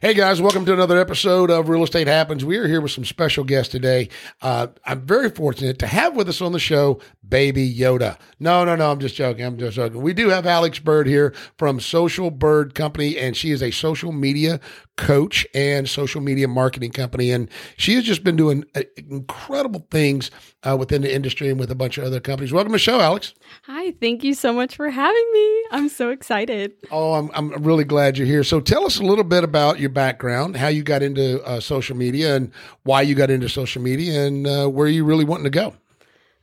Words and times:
Hey 0.00 0.14
guys, 0.14 0.40
welcome 0.40 0.64
to 0.64 0.72
another 0.72 0.96
episode 0.96 1.50
of 1.50 1.68
Real 1.68 1.82
Estate 1.82 2.06
Happens. 2.06 2.44
We 2.44 2.56
are 2.58 2.68
here 2.68 2.80
with 2.80 2.92
some 2.92 3.04
special 3.04 3.42
guests 3.42 3.72
today. 3.72 4.10
Uh, 4.40 4.68
I'm 4.84 5.00
very 5.00 5.28
fortunate 5.28 5.80
to 5.80 5.88
have 5.88 6.14
with 6.14 6.28
us 6.28 6.40
on 6.40 6.52
the 6.52 6.60
show 6.60 7.00
Baby 7.28 7.74
Yoda. 7.74 8.16
No, 8.38 8.64
no, 8.64 8.76
no, 8.76 8.92
I'm 8.92 9.00
just 9.00 9.16
joking. 9.16 9.44
I'm 9.44 9.58
just 9.58 9.74
joking. 9.74 10.00
We 10.00 10.14
do 10.14 10.28
have 10.28 10.46
Alex 10.46 10.78
Byrd 10.78 11.08
here 11.08 11.34
from 11.56 11.80
Social 11.80 12.30
Bird 12.30 12.76
Company, 12.76 13.18
and 13.18 13.36
she 13.36 13.50
is 13.50 13.60
a 13.60 13.72
social 13.72 14.12
media 14.12 14.60
coach 14.98 15.46
and 15.54 15.88
social 15.88 16.20
media 16.20 16.46
marketing 16.48 16.90
company. 16.90 17.30
And 17.30 17.48
she 17.78 17.94
has 17.94 18.04
just 18.04 18.24
been 18.24 18.36
doing 18.36 18.64
uh, 18.74 18.82
incredible 18.96 19.86
things 19.90 20.30
uh, 20.64 20.76
within 20.76 21.00
the 21.02 21.14
industry 21.14 21.48
and 21.48 21.58
with 21.58 21.70
a 21.70 21.74
bunch 21.74 21.96
of 21.96 22.04
other 22.04 22.20
companies. 22.20 22.52
Welcome 22.52 22.72
to 22.72 22.74
the 22.74 22.80
show, 22.80 23.00
Alex. 23.00 23.32
Hi, 23.62 23.92
thank 23.92 24.24
you 24.24 24.34
so 24.34 24.52
much 24.52 24.76
for 24.76 24.90
having 24.90 25.30
me. 25.32 25.64
I'm 25.70 25.88
so 25.88 26.10
excited. 26.10 26.72
Oh, 26.90 27.14
I'm, 27.14 27.30
I'm 27.32 27.62
really 27.62 27.84
glad 27.84 28.18
you're 28.18 28.26
here. 28.26 28.44
So 28.44 28.60
tell 28.60 28.84
us 28.84 28.98
a 28.98 29.04
little 29.04 29.24
bit 29.24 29.44
about 29.44 29.78
your 29.78 29.90
background, 29.90 30.56
how 30.56 30.68
you 30.68 30.82
got 30.82 31.02
into 31.02 31.42
uh, 31.44 31.60
social 31.60 31.96
media 31.96 32.36
and 32.36 32.52
why 32.82 33.02
you 33.02 33.14
got 33.14 33.30
into 33.30 33.48
social 33.48 33.80
media 33.80 34.26
and 34.26 34.46
uh, 34.46 34.66
where 34.66 34.88
you 34.88 35.04
really 35.04 35.24
wanting 35.24 35.44
to 35.44 35.50
go. 35.50 35.74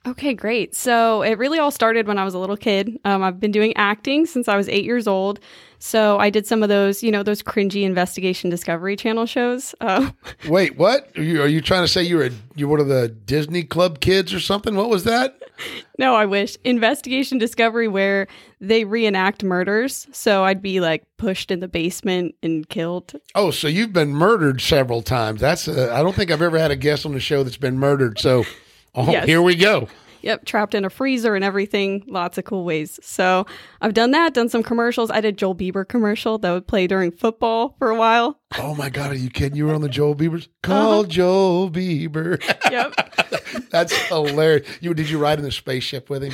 Okay, 0.08 0.34
great. 0.34 0.76
So 0.76 1.24
it 1.24 1.38
really 1.38 1.58
all 1.58 1.72
started 1.72 2.08
when 2.08 2.20
I 2.20 2.24
was 2.24 2.34
a 2.34 2.40
little 2.40 2.58
kid. 2.58 3.00
Um, 3.06 3.24
I've 3.24 3.40
been 3.40 3.52
doing 3.52 3.76
acting 3.76 4.26
since 4.26 4.48
I 4.48 4.56
was 4.56 4.70
eight 4.70 4.86
years 4.86 5.08
old. 5.08 5.40
So 5.80 6.20
I 6.20 6.30
did 6.30 6.46
some 6.48 6.64
of 6.64 6.70
those, 6.70 7.04
you 7.04 7.12
know, 7.12 7.24
those 7.24 7.42
cringy 7.42 7.84
investigation 7.84 8.50
Discovery 8.50 8.96
Channel 8.96 9.26
shows. 9.26 9.74
Uh, 9.82 10.12
Wait, 10.48 10.78
what? 10.78 11.10
Are 11.18 11.24
you, 11.24 11.42
are 11.42 11.48
you 11.48 11.62
trying 11.62 11.84
to 11.84 11.88
say 11.88 12.04
you're 12.04 12.26
a, 12.26 12.32
you're 12.56 12.70
one 12.70 12.80
of 12.80 12.88
the 12.88 13.08
Disney 13.10 13.64
Club 13.64 14.00
kids 14.00 14.34
or 14.34 14.40
something? 14.40 14.76
What 14.76 14.90
was 14.90 15.04
that? 15.06 15.40
no, 16.00 16.16
I 16.16 16.26
wish 16.26 16.56
investigation 16.64 17.38
Discovery 17.38 17.88
where 17.88 18.28
they 18.62 18.84
reenact 18.84 19.44
murders. 19.44 20.08
So 20.12 20.44
I'd 20.44 20.62
be 20.62 20.80
like 20.80 21.04
pushed 21.18 21.52
in 21.52 21.60
the 21.60 21.68
basement 21.68 22.36
and 22.44 22.68
killed. 22.70 23.14
Oh, 23.34 23.52
so 23.52 23.68
you've 23.68 23.94
been 23.94 24.10
murdered 24.14 24.62
several 24.62 25.02
times. 25.02 25.42
That's 25.42 25.68
uh, 25.68 25.92
I 25.94 26.04
don't 26.04 26.16
think 26.16 26.32
I've 26.32 26.42
ever 26.42 26.60
had 26.60 26.72
a 26.72 26.76
guest 26.76 27.06
on 27.06 27.14
the 27.14 27.20
show 27.20 27.44
that's 27.44 27.58
been 27.58 27.78
murdered. 27.78 28.20
So, 28.20 28.44
oh, 28.96 29.12
Yes. 29.12 29.26
here 29.26 29.42
we 29.42 29.56
go. 29.56 29.88
Yep, 30.22 30.46
trapped 30.46 30.74
in 30.74 30.84
a 30.84 30.90
freezer 30.90 31.36
and 31.36 31.44
everything. 31.46 32.04
Lots 32.08 32.40
of 32.40 32.46
cool 32.46 32.66
ways. 32.66 33.00
So 33.04 33.46
I've 33.80 33.94
done 33.94 34.10
that, 34.12 34.34
done 34.34 34.50
some 34.50 34.64
commercials. 34.64 35.12
I 35.12 35.22
did 35.22 35.38
Joel 35.38 35.54
Bieber 35.54 35.88
commercial 35.88 36.40
that 36.40 36.52
would 36.52 36.66
play 36.66 36.88
during 36.88 37.12
football 37.12 37.76
for 37.78 37.92
a 37.92 37.96
while. 37.96 38.40
Oh 38.58 38.74
my 38.74 38.90
God, 38.90 39.12
are 39.12 39.16
you 39.16 39.30
kidding? 39.30 39.56
You 39.56 39.68
were 39.68 39.76
on 39.76 39.82
the 39.82 39.90
Joel 39.90 40.16
Bieber's 40.16 40.50
call 40.64 41.02
uh-huh. 41.02 41.10
Joel 41.10 41.70
Bieber. 41.70 42.42
Yep. 42.72 43.70
That's 43.70 43.94
hilarious. 44.08 44.68
You 44.82 44.96
did 44.96 45.12
you 45.12 45.20
ride 45.20 45.38
in 45.38 45.46
the 45.46 45.52
spaceship 45.52 46.10
with 46.10 46.24
him? 46.24 46.34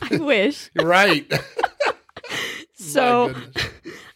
I 0.00 0.18
wish. 0.18 0.70
You're 0.74 0.86
right. 0.86 1.28
So. 2.76 3.34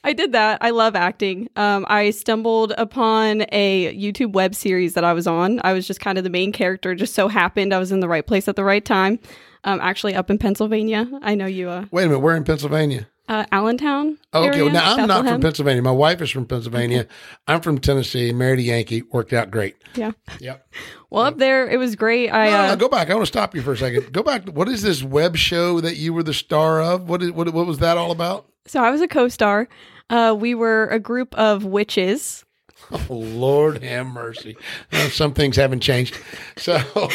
I 0.09 0.15
did 0.15 0.33
that. 0.33 0.57
I 0.63 0.71
love 0.71 0.97
acting. 0.97 1.51
Um, 1.57 1.85
I 1.87 2.13
stumbled 2.13 2.73
upon 2.79 3.45
a 3.53 3.95
YouTube 3.95 4.33
web 4.33 4.55
series 4.55 4.95
that 4.95 5.05
I 5.05 5.13
was 5.13 5.27
on. 5.27 5.61
I 5.65 5.75
was 5.75 5.87
just 5.87 6.01
kind 6.01 6.17
of 6.17 6.25
the 6.25 6.31
main 6.31 6.51
character. 6.51 6.95
Just 6.95 7.15
so 7.15 7.29
happened 7.29 7.75
I 7.75 7.79
was 7.79 7.93
in 7.93 8.01
the 8.01 8.09
right 8.09 8.27
place 8.27 8.49
at 8.49 8.57
the 8.57 8.65
right 8.65 8.83
time. 8.83 9.19
Um, 9.65 9.81
actually, 9.83 10.15
up 10.15 10.31
in 10.31 10.39
Pennsylvania. 10.39 11.07
I 11.21 11.35
know 11.35 11.45
you, 11.45 11.69
uh, 11.69 11.85
Wait 11.91 12.05
a 12.05 12.07
minute, 12.07 12.21
we're 12.21 12.37
in 12.37 12.45
Pennsylvania. 12.45 13.07
uh 13.29 13.45
Allentown. 13.53 14.17
Oh, 14.33 14.45
Okay, 14.45 14.61
area, 14.61 14.65
well, 14.65 14.73
now 14.73 14.95
I'm 14.97 15.09
not 15.09 15.27
from 15.27 15.43
Pennsylvania. 15.43 15.83
My 15.83 15.91
wife 15.91 16.23
is 16.23 16.31
from 16.31 16.47
Pennsylvania. 16.47 17.07
I'm 17.47 17.61
from 17.61 17.77
Tennessee. 17.79 18.33
Married 18.33 18.61
a 18.61 18.63
Yankee. 18.63 19.03
Worked 19.03 19.35
out 19.35 19.51
great. 19.51 19.77
Yeah. 19.95 20.13
Yep. 20.41 20.67
Well, 21.11 21.25
up 21.25 21.39
there, 21.39 21.67
it 21.67 21.79
was 21.79 21.97
great. 21.97 22.29
I 22.29 22.51
No, 22.51 22.67
no, 22.67 22.73
uh, 22.73 22.77
go 22.77 22.87
back. 22.87 23.09
I 23.09 23.15
want 23.15 23.23
to 23.23 23.33
stop 23.33 23.55
you 23.55 23.63
for 23.63 23.73
a 23.73 23.77
second. 23.79 24.13
Go 24.13 24.23
back. 24.23 24.47
What 24.47 24.69
is 24.69 24.83
this 24.83 25.03
web 25.03 25.37
show 25.37 25.81
that 25.81 25.97
you 25.97 26.13
were 26.13 26.23
the 26.23 26.35
star 26.35 26.83
of? 26.83 27.09
What 27.09 27.23
is, 27.23 27.31
what, 27.33 27.49
what 27.55 27.67
was 27.67 27.79
that 27.79 27.97
all 27.97 28.11
about? 28.11 28.47
So 28.67 28.85
I 28.85 28.91
was 28.91 29.01
a 29.01 29.09
co-star. 29.09 29.69
Uh, 30.11 30.35
we 30.39 30.55
were 30.55 30.87
a 30.87 30.99
group 30.99 31.35
of 31.37 31.65
witches. 31.65 32.45
Oh, 32.91 33.07
Lord 33.15 33.83
have 33.83 34.07
mercy. 34.07 34.57
Some 35.11 35.35
things 35.35 35.57
haven't 35.57 35.81
changed. 35.81 36.17
So, 36.57 36.79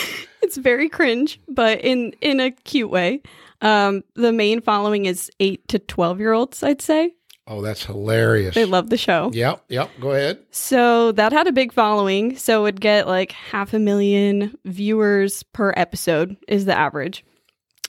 It's 0.44 0.58
very 0.58 0.90
cringe, 0.90 1.40
but 1.48 1.80
in 1.82 2.14
in 2.22 2.40
a 2.42 2.52
cute 2.52 2.90
way. 2.90 3.22
Um, 3.62 4.04
the 4.16 4.34
main 4.34 4.60
following 4.60 5.06
is 5.06 5.32
eight 5.40 5.66
to 5.70 5.80
twelve 5.80 6.20
year 6.20 6.34
olds. 6.34 6.62
I'd 6.64 6.82
say 6.82 7.14
oh, 7.48 7.62
that's 7.62 7.86
hilarious. 7.86 8.54
they 8.54 8.66
love 8.66 8.90
the 8.90 8.98
show. 8.98 9.32
Yep. 9.34 9.64
Yep. 9.70 9.90
Go 10.02 10.12
ahead. 10.12 10.40
So 10.52 11.14
that 11.14 11.32
had 11.32 11.48
a 11.48 11.54
big 11.54 11.72
following. 11.74 12.36
So 12.36 12.60
it 12.60 12.64
would 12.64 12.82
get 12.82 13.08
like 13.08 13.32
half 13.32 13.74
a 13.74 13.80
million 13.80 14.54
viewers 14.66 15.44
per 15.44 15.74
episode 15.78 16.36
is 16.50 16.66
the 16.66 16.78
average. 16.78 17.24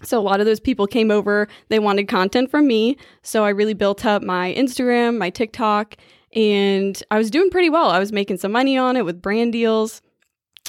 So 0.03 0.19
a 0.19 0.23
lot 0.23 0.41
of 0.41 0.47
those 0.47 0.61
people 0.61 0.87
came 0.87 1.11
over, 1.11 1.49
they 1.69 1.79
wanted 1.79 2.09
content 2.09 2.51
from 2.51 2.67
me. 2.67 2.97
So 3.23 3.45
I 3.45 3.51
really 3.51 3.75
built 3.75 4.05
up 4.05 4.23
my 4.23 4.55
Instagram, 4.55 5.19
my 5.19 5.31
TikTok, 5.31 5.97
and 6.35 7.01
I 7.11 7.19
was 7.19 7.31
doing 7.31 7.51
pretty 7.51 7.71
well. 7.71 7.91
I 7.91 7.99
was 7.99 8.13
making 8.13 8.39
some 8.39 8.53
money 8.53 8.77
on 8.77 8.97
it 8.97 9.05
with 9.05 9.23
brand 9.23 9.53
deals. 9.53 10.03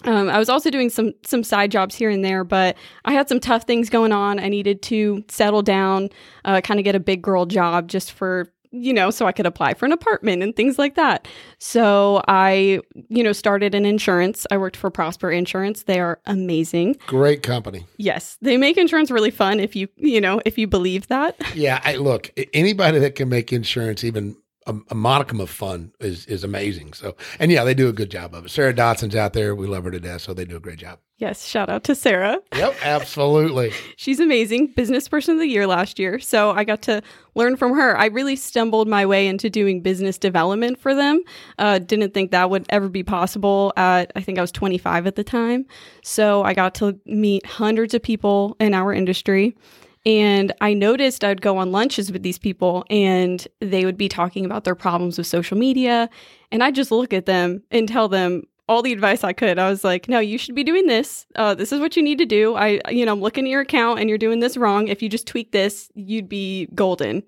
Um, 0.03 0.29
I 0.29 0.37
was 0.37 0.49
also 0.49 0.69
doing 0.69 0.89
some 0.89 1.13
some 1.23 1.43
side 1.43 1.71
jobs 1.71 1.95
here 1.95 2.09
and 2.09 2.23
there, 2.23 2.43
but 2.43 2.75
I 3.05 3.13
had 3.13 3.29
some 3.29 3.39
tough 3.39 3.63
things 3.63 3.89
going 3.89 4.11
on. 4.11 4.39
I 4.39 4.49
needed 4.49 4.81
to 4.83 5.23
settle 5.29 5.61
down, 5.61 6.09
uh, 6.43 6.61
kind 6.61 6.79
of 6.79 6.83
get 6.83 6.95
a 6.95 6.99
big 6.99 7.21
girl 7.21 7.45
job 7.45 7.87
just 7.87 8.11
for 8.11 8.51
you 8.75 8.93
know, 8.93 9.09
so 9.09 9.25
I 9.25 9.31
could 9.31 9.45
apply 9.45 9.73
for 9.73 9.85
an 9.85 9.91
apartment 9.91 10.43
and 10.43 10.55
things 10.55 10.77
like 10.77 10.95
that. 10.95 11.27
So 11.57 12.21
I, 12.27 12.81
you 13.09 13.23
know, 13.23 13.31
started 13.31 13.73
in 13.73 13.85
insurance. 13.85 14.45
I 14.51 14.57
worked 14.57 14.77
for 14.77 14.89
Prosper 14.89 15.31
Insurance. 15.31 15.83
They 15.83 15.99
are 15.99 16.19
amazing. 16.25 16.97
Great 17.07 17.43
company. 17.43 17.85
Yes, 17.97 18.37
they 18.41 18.57
make 18.57 18.77
insurance 18.77 19.09
really 19.11 19.31
fun 19.31 19.59
if 19.59 19.75
you, 19.75 19.87
you 19.95 20.21
know, 20.21 20.41
if 20.45 20.57
you 20.57 20.67
believe 20.67 21.07
that. 21.07 21.35
Yeah. 21.55 21.81
I, 21.83 21.95
look, 21.95 22.31
anybody 22.53 22.99
that 22.99 23.15
can 23.15 23.29
make 23.29 23.53
insurance 23.53 24.03
even 24.03 24.35
a, 24.65 24.75
a 24.89 24.95
modicum 24.95 25.39
of 25.39 25.49
fun 25.49 25.91
is, 25.99 26.25
is 26.25 26.43
amazing. 26.43 26.93
So, 26.93 27.15
and 27.39 27.51
yeah, 27.51 27.63
they 27.63 27.73
do 27.73 27.87
a 27.87 27.93
good 27.93 28.09
job 28.09 28.33
of 28.33 28.45
it. 28.45 28.49
Sarah 28.49 28.73
Dotson's 28.73 29.15
out 29.15 29.33
there. 29.33 29.55
We 29.55 29.67
love 29.67 29.83
her 29.83 29.91
to 29.91 29.99
death. 29.99 30.21
So 30.21 30.33
they 30.33 30.45
do 30.45 30.57
a 30.57 30.59
great 30.59 30.79
job. 30.79 30.99
Yes, 31.17 31.45
shout 31.45 31.69
out 31.69 31.85
to 31.85 31.95
Sarah. 31.95 32.39
Yep. 32.53 32.75
Absolutely. 32.81 33.71
She's 33.95 34.19
amazing. 34.19 34.73
Business 34.75 35.07
person 35.07 35.35
of 35.35 35.39
the 35.39 35.47
year 35.47 35.65
last 35.65 35.97
year. 35.97 36.19
So 36.19 36.51
I 36.51 36.65
got 36.65 36.81
to 36.83 37.01
learn 37.35 37.55
from 37.55 37.73
her. 37.73 37.97
I 37.97 38.07
really 38.07 38.35
stumbled 38.35 38.89
my 38.89 39.05
way 39.05 39.27
into 39.27 39.49
doing 39.49 39.81
business 39.81 40.17
development 40.17 40.77
for 40.77 40.93
them. 40.93 41.21
Uh, 41.57 41.79
didn't 41.79 42.13
think 42.13 42.31
that 42.31 42.49
would 42.49 42.65
ever 42.69 42.89
be 42.89 43.03
possible 43.03 43.71
at, 43.77 44.11
I 44.15 44.21
think 44.21 44.37
I 44.37 44.41
was 44.41 44.51
25 44.51 45.07
at 45.07 45.15
the 45.15 45.23
time. 45.23 45.65
So 46.03 46.43
I 46.43 46.53
got 46.53 46.75
to 46.75 46.99
meet 47.05 47.45
hundreds 47.45 47.93
of 47.93 48.03
people 48.03 48.57
in 48.59 48.73
our 48.73 48.91
industry. 48.91 49.55
And 50.05 50.51
I 50.61 50.73
noticed 50.73 51.23
I'd 51.23 51.41
go 51.41 51.57
on 51.57 51.71
lunches 51.71 52.11
with 52.11 52.21
these 52.21 52.37
people 52.37 52.85
and 52.89 53.47
they 53.59 53.85
would 53.85 53.97
be 53.97 54.07
talking 54.07 54.45
about 54.45 54.63
their 54.63 54.75
problems 54.75 55.17
with 55.17 55.25
social 55.25 55.57
media. 55.57 56.09
And 56.51 56.63
I'd 56.63 56.75
just 56.75 56.91
look 56.91 57.11
at 57.11 57.25
them 57.25 57.63
and 57.71 57.87
tell 57.87 58.07
them, 58.07 58.43
all 58.67 58.81
the 58.81 58.93
advice 58.93 59.23
I 59.23 59.33
could. 59.33 59.59
I 59.59 59.69
was 59.69 59.83
like, 59.83 60.09
no, 60.09 60.19
you 60.19 60.37
should 60.37 60.55
be 60.55 60.63
doing 60.63 60.87
this. 60.87 61.25
Uh, 61.35 61.53
this 61.53 61.71
is 61.71 61.79
what 61.79 61.95
you 61.95 62.01
need 62.01 62.17
to 62.17 62.25
do. 62.25 62.55
I, 62.55 62.81
you 62.89 63.05
know, 63.05 63.13
I'm 63.13 63.21
looking 63.21 63.45
at 63.45 63.49
your 63.49 63.61
account 63.61 63.99
and 63.99 64.09
you're 64.09 64.17
doing 64.17 64.39
this 64.39 64.57
wrong. 64.57 64.87
If 64.87 65.01
you 65.01 65.09
just 65.09 65.27
tweak 65.27 65.51
this, 65.51 65.91
you'd 65.93 66.29
be 66.29 66.67
golden. 66.73 67.23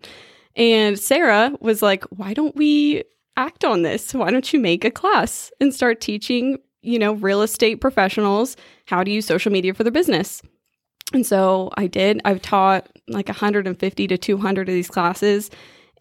And 0.55 0.97
Sarah 0.97 1.53
was 1.61 1.81
like, 1.83 2.03
why 2.05 2.33
don't 2.33 2.55
we 2.55 3.03
act 3.35 3.63
on 3.63 3.83
this? 3.83 4.13
Why 4.13 4.31
don't 4.31 4.51
you 4.51 4.59
make 4.59 4.83
a 4.83 4.89
class 4.89 5.51
and 5.61 5.73
start 5.73 6.01
teaching, 6.01 6.57
you 6.81 6.97
know, 6.97 7.13
real 7.13 7.43
estate 7.43 7.81
professionals 7.81 8.57
how 8.85 9.03
to 9.03 9.11
use 9.11 9.27
social 9.27 9.51
media 9.51 9.75
for 9.75 9.83
their 9.83 9.91
business? 9.91 10.41
And 11.13 11.25
so 11.25 11.71
I 11.75 11.87
did. 11.87 12.21
I've 12.25 12.41
taught 12.41 12.87
like 13.07 13.27
150 13.27 14.07
to 14.07 14.17
200 14.17 14.69
of 14.69 14.75
these 14.75 14.89
classes 14.89 15.49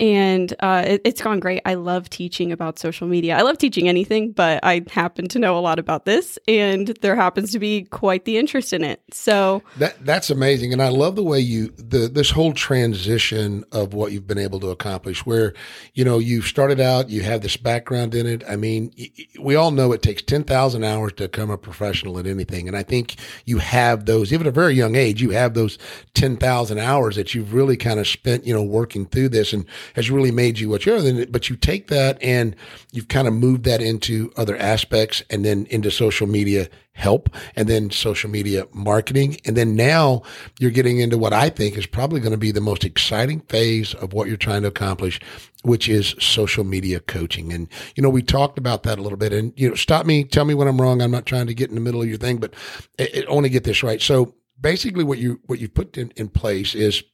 and 0.01 0.55
uh, 0.61 0.85
it, 0.87 1.03
it's 1.05 1.23
gone 1.23 1.41
great. 1.41 1.63
I 1.65 1.75
love 1.75 2.11
teaching 2.11 2.53
about 2.53 2.79
social 2.79 3.07
media. 3.07 3.37
I 3.37 3.43
love 3.43 3.59
teaching 3.59 3.89
anything, 3.89 4.33
but 4.33 4.61
I 4.63 4.83
happen 4.91 5.29
to 5.29 5.39
know 5.39 5.59
a 5.59 5.61
lot 5.61 5.79
about 5.79 6.05
this, 6.05 6.39
and 6.47 6.89
there 7.01 7.17
happens 7.17 7.53
to 7.53 7.59
be 7.59 7.85
quite 7.85 8.25
the 8.25 8.37
interest 8.37 8.73
in 8.73 8.85
it. 8.85 9.03
So, 9.11 9.63
That 9.79 10.05
that's 10.05 10.31
amazing, 10.31 10.73
and 10.73 10.83
I 10.83 10.89
love 10.89 11.17
the 11.17 11.23
way 11.23 11.41
you 11.41 11.69
the 11.69 12.09
this 12.09 12.31
whole 12.31 12.53
transition 12.53 13.65
of 13.73 13.95
what 13.95 14.13
you've 14.13 14.27
been 14.27 14.39
able 14.39 14.61
to 14.61 14.71
accomplish. 14.71 15.25
Where 15.25 15.55
you 15.95 16.05
know 16.05 16.19
you've 16.19 16.47
started 16.47 16.81
out, 16.81 17.11
you 17.11 17.23
have 17.23 17.43
this 17.43 17.57
background 17.57 18.15
in 18.15 18.27
it. 18.27 18.45
I 18.49 18.57
mean, 18.57 18.93
we 19.41 19.55
all 19.55 19.71
know 19.71 19.93
it 19.93 20.03
takes 20.03 20.23
ten 20.23 20.45
thousand 20.45 20.85
hours 20.85 21.13
to 21.15 21.25
become 21.25 21.51
a 21.51 21.59
professional 21.59 22.19
at 22.19 22.27
anything, 22.27 22.69
and 22.69 22.77
I 22.77 22.83
think 22.83 23.17
you 23.45 23.59
have 23.59 24.07
those 24.07 24.33
even 24.33 24.47
at 24.47 24.51
a 24.51 24.53
very 24.53 24.75
young 24.75 24.95
age. 24.95 25.21
You 25.21 25.31
have 25.31 25.55
those 25.55 25.79
ten 26.15 26.37
thousand 26.37 26.79
hours 26.79 27.17
that 27.17 27.35
you've 27.35 27.53
really 27.53 27.77
kind 27.77 27.99
of 27.99 28.07
spent, 28.07 28.47
you 28.47 28.55
know, 28.55 28.63
working 28.63 29.07
through 29.07 29.31
this, 29.31 29.53
and 29.53 29.65
has 29.95 30.11
really 30.11 30.31
made 30.31 30.59
you 30.59 30.69
what 30.69 30.87
you 30.87 30.95
are. 30.95 31.01
Then, 31.01 31.31
but 31.31 31.49
you 31.49 31.57
take 31.57 31.89
that 31.89 32.23
and 32.23 32.57
you've 32.93 33.09
kind 33.09 33.29
of 33.29 33.35
moved 33.35 33.65
that 33.65 33.81
into 33.81 34.33
other 34.37 34.57
aspects, 34.57 35.23
and 35.31 35.45
then 35.45 35.67
into 35.67 35.91
social 35.91 36.27
media 36.27 36.69
help 36.97 37.29
and 37.55 37.69
then 37.69 37.91
social 37.91 38.31
media 38.31 38.67
marketing. 38.73 39.37
And 39.45 39.55
then 39.55 39.77
now 39.77 40.23
you're 40.59 40.71
getting 40.71 40.99
into 40.99 41.19
what 41.19 41.35
I 41.35 41.51
think 41.51 41.77
is 41.77 41.85
probably 41.85 42.21
going 42.21 42.33
to 42.33 42.39
be 42.39 42.53
the 42.53 42.61
most 42.63 42.85
exciting 42.85 43.41
phase 43.41 43.93
of 43.93 44.15
what 44.15 44.29
you're 44.29 44.39
trying 44.39 44.63
to 44.63 44.69
accomplish, 44.69 45.21
which 45.63 45.91
is 45.91 46.15
social 46.19 46.65
media 46.65 47.01
coaching. 47.01 47.53
And, 47.53 47.69
you 47.97 48.03
know, 48.03 48.09
we 48.09 48.23
talked 48.23 48.57
about 48.57 48.83
that 48.85 48.99
a 48.99 49.03
little 49.03 49.19
bit 49.19 49.35
and, 49.35 49.53
you 49.57 49.69
know, 49.69 49.75
stop 49.75 50.07
me, 50.07 50.25
tell 50.25 50.47
me 50.47 50.55
when 50.55 50.69
I'm 50.69 50.81
wrong. 50.81 51.03
I'm 51.03 51.11
not 51.11 51.27
trying 51.27 51.47
to 51.49 51.55
get 51.55 51.69
in 51.69 51.75
the 51.75 51.83
middle 51.83 52.01
of 52.01 52.09
your 52.09 52.17
thing, 52.17 52.39
but 52.39 52.55
I, 52.99 53.25
I 53.29 53.33
want 53.33 53.45
to 53.45 53.51
get 53.51 53.65
this 53.65 53.83
right. 53.83 54.01
So 54.01 54.35
basically 54.59 55.05
what 55.05 55.19
you, 55.19 55.41
what 55.45 55.59
you 55.59 55.69
put 55.69 55.99
in, 55.99 56.13
in 56.17 56.31
place 56.31 56.75
is 56.75 57.05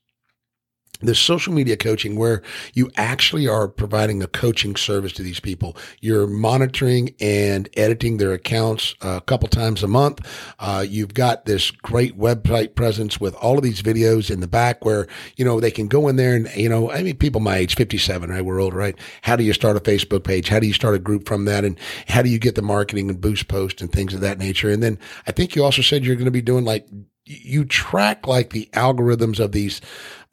this 1.06 1.18
social 1.18 1.52
media 1.52 1.76
coaching 1.76 2.16
where 2.16 2.42
you 2.74 2.90
actually 2.96 3.48
are 3.48 3.68
providing 3.68 4.22
a 4.22 4.26
coaching 4.26 4.76
service 4.76 5.12
to 5.12 5.22
these 5.22 5.40
people. 5.40 5.76
You're 6.00 6.26
monitoring 6.26 7.14
and 7.20 7.68
editing 7.76 8.16
their 8.16 8.32
accounts 8.32 8.94
a 9.00 9.20
couple 9.20 9.48
times 9.48 9.82
a 9.82 9.88
month. 9.88 10.20
Uh, 10.58 10.84
you've 10.88 11.14
got 11.14 11.44
this 11.44 11.70
great 11.70 12.18
website 12.18 12.74
presence 12.74 13.20
with 13.20 13.34
all 13.36 13.56
of 13.58 13.64
these 13.64 13.82
videos 13.82 14.30
in 14.30 14.40
the 14.40 14.48
back 14.48 14.84
where, 14.84 15.06
you 15.36 15.44
know, 15.44 15.60
they 15.60 15.70
can 15.70 15.88
go 15.88 16.08
in 16.08 16.16
there 16.16 16.34
and, 16.34 16.48
you 16.54 16.68
know, 16.68 16.90
I 16.90 17.02
mean, 17.02 17.16
people 17.16 17.40
my 17.40 17.56
age, 17.56 17.74
57, 17.74 18.30
right? 18.30 18.44
We're 18.44 18.60
old, 18.60 18.74
right? 18.74 18.96
How 19.22 19.36
do 19.36 19.44
you 19.44 19.52
start 19.52 19.76
a 19.76 19.80
Facebook 19.80 20.24
page? 20.24 20.48
How 20.48 20.60
do 20.60 20.66
you 20.66 20.72
start 20.72 20.94
a 20.94 20.98
group 20.98 21.26
from 21.26 21.44
that? 21.46 21.64
And 21.64 21.78
how 22.08 22.22
do 22.22 22.28
you 22.28 22.38
get 22.38 22.54
the 22.54 22.62
marketing 22.62 23.08
and 23.08 23.20
boost 23.20 23.48
posts 23.48 23.82
and 23.82 23.90
things 23.90 24.14
of 24.14 24.20
that 24.20 24.38
nature? 24.38 24.70
And 24.70 24.82
then 24.82 24.98
I 25.26 25.32
think 25.32 25.54
you 25.54 25.64
also 25.64 25.82
said 25.82 26.04
you're 26.04 26.16
going 26.16 26.24
to 26.26 26.30
be 26.30 26.42
doing 26.42 26.64
like 26.64 26.86
you 27.24 27.64
track 27.64 28.26
like 28.26 28.50
the 28.50 28.68
algorithms 28.72 29.38
of 29.38 29.52
these 29.52 29.80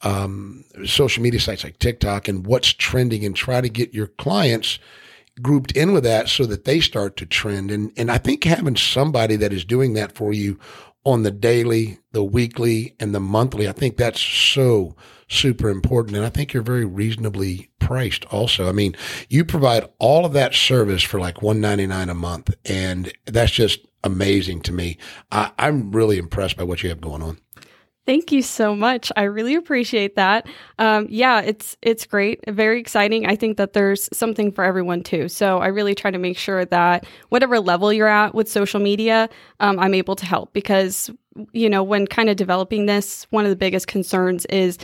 um, 0.02 0.64
social 0.84 1.22
media 1.22 1.40
sites 1.40 1.64
like 1.64 1.78
TikTok 1.78 2.28
and 2.28 2.46
what's 2.46 2.72
trending 2.72 3.24
and 3.24 3.36
try 3.36 3.60
to 3.60 3.68
get 3.68 3.94
your 3.94 4.06
clients 4.06 4.78
grouped 5.42 5.72
in 5.72 5.92
with 5.92 6.04
that 6.04 6.28
so 6.28 6.44
that 6.46 6.64
they 6.64 6.80
start 6.80 7.16
to 7.16 7.26
trend. 7.26 7.70
And, 7.70 7.92
and 7.96 8.10
I 8.10 8.18
think 8.18 8.44
having 8.44 8.76
somebody 8.76 9.36
that 9.36 9.52
is 9.52 9.64
doing 9.64 9.94
that 9.94 10.12
for 10.12 10.32
you 10.32 10.58
on 11.04 11.22
the 11.22 11.30
daily, 11.30 11.98
the 12.12 12.24
weekly, 12.24 12.94
and 13.00 13.14
the 13.14 13.20
monthly, 13.20 13.68
I 13.68 13.72
think 13.72 13.96
that's 13.96 14.20
so 14.20 14.96
super 15.28 15.70
important. 15.70 16.16
And 16.16 16.26
I 16.26 16.28
think 16.28 16.52
you're 16.52 16.62
very 16.62 16.84
reasonably 16.84 17.70
priced 17.78 18.24
also. 18.26 18.68
I 18.68 18.72
mean, 18.72 18.94
you 19.28 19.44
provide 19.44 19.88
all 19.98 20.26
of 20.26 20.32
that 20.34 20.54
service 20.54 21.02
for 21.02 21.18
like 21.18 21.40
199 21.40 22.08
a 22.08 22.14
month. 22.14 22.54
And 22.66 23.12
that's 23.26 23.52
just 23.52 23.86
amazing 24.04 24.60
to 24.62 24.72
me. 24.72 24.98
I, 25.30 25.52
I'm 25.58 25.92
really 25.92 26.18
impressed 26.18 26.56
by 26.56 26.64
what 26.64 26.82
you 26.82 26.88
have 26.90 27.00
going 27.00 27.22
on. 27.22 27.38
Thank 28.06 28.32
you 28.32 28.42
so 28.42 28.74
much. 28.74 29.12
I 29.16 29.24
really 29.24 29.54
appreciate 29.54 30.16
that. 30.16 30.46
Um, 30.78 31.06
yeah, 31.10 31.40
it's 31.42 31.76
it's 31.82 32.06
great, 32.06 32.40
very 32.48 32.80
exciting. 32.80 33.26
I 33.26 33.36
think 33.36 33.56
that 33.58 33.72
there's 33.72 34.08
something 34.12 34.50
for 34.50 34.64
everyone 34.64 35.02
too. 35.02 35.28
So 35.28 35.58
I 35.58 35.68
really 35.68 35.94
try 35.94 36.10
to 36.10 36.18
make 36.18 36.36
sure 36.38 36.64
that 36.64 37.06
whatever 37.28 37.60
level 37.60 37.92
you're 37.92 38.08
at 38.08 38.34
with 38.34 38.50
social 38.50 38.80
media, 38.80 39.28
um, 39.60 39.78
I'm 39.78 39.94
able 39.94 40.16
to 40.16 40.26
help 40.26 40.52
because 40.52 41.10
you 41.52 41.70
know 41.70 41.82
when 41.84 42.06
kind 42.06 42.28
of 42.30 42.36
developing 42.36 42.86
this, 42.86 43.26
one 43.30 43.44
of 43.44 43.50
the 43.50 43.56
biggest 43.56 43.86
concerns 43.86 44.44
is 44.46 44.78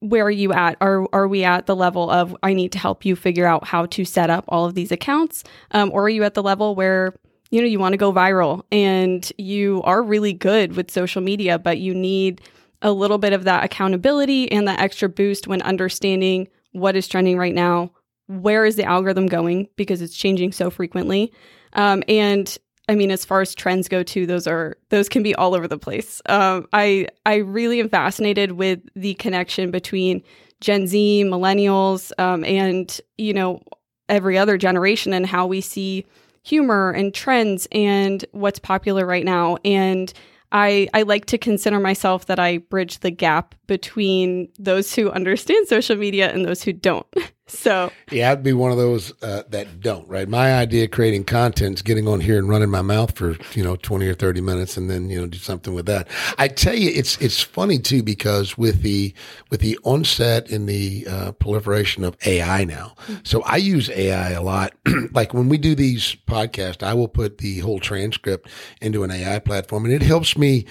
where 0.00 0.24
are 0.24 0.30
you 0.30 0.52
at? 0.52 0.76
Are 0.80 1.06
are 1.12 1.28
we 1.28 1.44
at 1.44 1.66
the 1.66 1.76
level 1.76 2.08
of 2.10 2.36
I 2.42 2.54
need 2.54 2.72
to 2.72 2.78
help 2.78 3.04
you 3.04 3.16
figure 3.16 3.46
out 3.46 3.66
how 3.66 3.86
to 3.86 4.04
set 4.04 4.30
up 4.30 4.44
all 4.48 4.64
of 4.64 4.74
these 4.74 4.92
accounts, 4.92 5.44
um, 5.72 5.90
or 5.92 6.04
are 6.04 6.08
you 6.08 6.24
at 6.24 6.34
the 6.34 6.42
level 6.42 6.74
where 6.74 7.14
you 7.54 7.60
know, 7.60 7.68
you 7.68 7.78
want 7.78 7.92
to 7.92 7.96
go 7.96 8.12
viral 8.12 8.64
and 8.72 9.32
you 9.38 9.80
are 9.84 10.02
really 10.02 10.32
good 10.32 10.74
with 10.74 10.90
social 10.90 11.22
media, 11.22 11.56
but 11.56 11.78
you 11.78 11.94
need 11.94 12.40
a 12.82 12.90
little 12.90 13.16
bit 13.16 13.32
of 13.32 13.44
that 13.44 13.62
accountability 13.62 14.50
and 14.50 14.66
that 14.66 14.80
extra 14.80 15.08
boost 15.08 15.46
when 15.46 15.62
understanding 15.62 16.48
what 16.72 16.96
is 16.96 17.06
trending 17.06 17.38
right 17.38 17.54
now, 17.54 17.92
where 18.26 18.64
is 18.64 18.74
the 18.74 18.82
algorithm 18.82 19.28
going 19.28 19.68
because 19.76 20.02
it's 20.02 20.16
changing 20.16 20.50
so 20.50 20.68
frequently. 20.68 21.32
Um, 21.74 22.02
and 22.08 22.58
I 22.88 22.96
mean, 22.96 23.12
as 23.12 23.24
far 23.24 23.40
as 23.40 23.54
trends 23.54 23.86
go, 23.86 24.02
too, 24.02 24.26
those 24.26 24.48
are 24.48 24.76
those 24.88 25.08
can 25.08 25.22
be 25.22 25.36
all 25.36 25.54
over 25.54 25.68
the 25.68 25.78
place. 25.78 26.20
Um, 26.26 26.66
I 26.72 27.06
I 27.24 27.36
really 27.36 27.78
am 27.78 27.88
fascinated 27.88 28.52
with 28.52 28.80
the 28.96 29.14
connection 29.14 29.70
between 29.70 30.24
Gen 30.60 30.88
Z, 30.88 31.22
millennials, 31.24 32.10
um, 32.18 32.44
and 32.44 33.00
you 33.16 33.32
know 33.32 33.62
every 34.08 34.36
other 34.36 34.58
generation 34.58 35.12
and 35.12 35.24
how 35.24 35.46
we 35.46 35.60
see 35.60 36.04
humor 36.44 36.90
and 36.92 37.12
trends 37.12 37.66
and 37.72 38.24
what's 38.32 38.58
popular 38.58 39.04
right 39.04 39.24
now. 39.24 39.56
And 39.64 40.12
I, 40.52 40.88
I 40.94 41.02
like 41.02 41.24
to 41.26 41.38
consider 41.38 41.80
myself 41.80 42.26
that 42.26 42.38
I 42.38 42.58
bridge 42.58 43.00
the 43.00 43.10
gap 43.10 43.56
between 43.66 44.48
those 44.58 44.94
who 44.94 45.10
understand 45.10 45.66
social 45.68 45.96
media 45.96 46.32
and 46.32 46.44
those 46.44 46.62
who 46.62 46.72
don't. 46.72 47.06
So 47.46 47.92
yeah, 48.10 48.32
I'd 48.32 48.42
be 48.42 48.54
one 48.54 48.72
of 48.72 48.78
those 48.78 49.12
uh, 49.22 49.42
that 49.50 49.80
don't. 49.80 50.08
Right, 50.08 50.26
my 50.26 50.54
idea 50.54 50.84
of 50.84 50.92
creating 50.92 51.24
content 51.24 51.76
is 51.76 51.82
getting 51.82 52.08
on 52.08 52.20
here 52.20 52.38
and 52.38 52.48
running 52.48 52.70
my 52.70 52.80
mouth 52.80 53.16
for 53.16 53.36
you 53.52 53.62
know 53.62 53.76
twenty 53.76 54.08
or 54.08 54.14
thirty 54.14 54.40
minutes, 54.40 54.78
and 54.78 54.88
then 54.88 55.10
you 55.10 55.20
know 55.20 55.26
do 55.26 55.36
something 55.36 55.74
with 55.74 55.84
that. 55.84 56.08
I 56.38 56.48
tell 56.48 56.74
you, 56.74 56.90
it's 56.90 57.18
it's 57.18 57.42
funny 57.42 57.78
too 57.78 58.02
because 58.02 58.56
with 58.56 58.80
the 58.80 59.12
with 59.50 59.60
the 59.60 59.78
onset 59.84 60.48
and 60.50 60.66
the 60.66 61.06
uh, 61.06 61.32
proliferation 61.32 62.02
of 62.02 62.16
AI 62.24 62.64
now, 62.64 62.94
mm-hmm. 63.02 63.16
so 63.24 63.42
I 63.42 63.56
use 63.56 63.90
AI 63.90 64.30
a 64.30 64.42
lot. 64.42 64.72
like 65.12 65.34
when 65.34 65.50
we 65.50 65.58
do 65.58 65.74
these 65.74 66.16
podcasts, 66.26 66.82
I 66.82 66.94
will 66.94 67.08
put 67.08 67.38
the 67.38 67.58
whole 67.58 67.78
transcript 67.78 68.48
into 68.80 69.04
an 69.04 69.10
AI 69.10 69.38
platform, 69.38 69.84
and 69.84 69.92
it 69.92 70.02
helps 70.02 70.38
me 70.38 70.64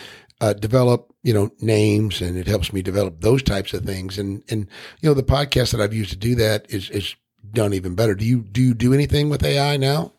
uh, 0.44 0.51
develop 0.51 1.13
you 1.24 1.34
know 1.34 1.50
names 1.62 2.22
and 2.22 2.38
it 2.38 2.48
helps 2.48 2.74
me 2.74 2.81
develop 2.81 3.22
those 3.22 3.42
types 3.42 3.74
of 3.74 3.86
things 3.86 4.18
and 4.18 4.44
and 4.50 4.68
you 5.00 5.10
know 5.10 5.13
the 5.13 5.24
podcast 5.24 5.72
that 5.72 5.80
I've 5.80 5.94
used 5.94 6.10
to 6.10 6.18
do 6.18 6.36
that 6.36 6.66
is 6.69 6.90
is 6.90 7.16
done 7.54 7.74
even 7.74 7.95
better. 7.95 8.13
Do 8.13 8.25
you 8.25 8.42
do 8.42 8.62
you 8.62 8.74
do 8.74 8.94
anything 8.94 9.30
with 9.30 9.42
AI 9.44 9.78
now? 9.78 10.12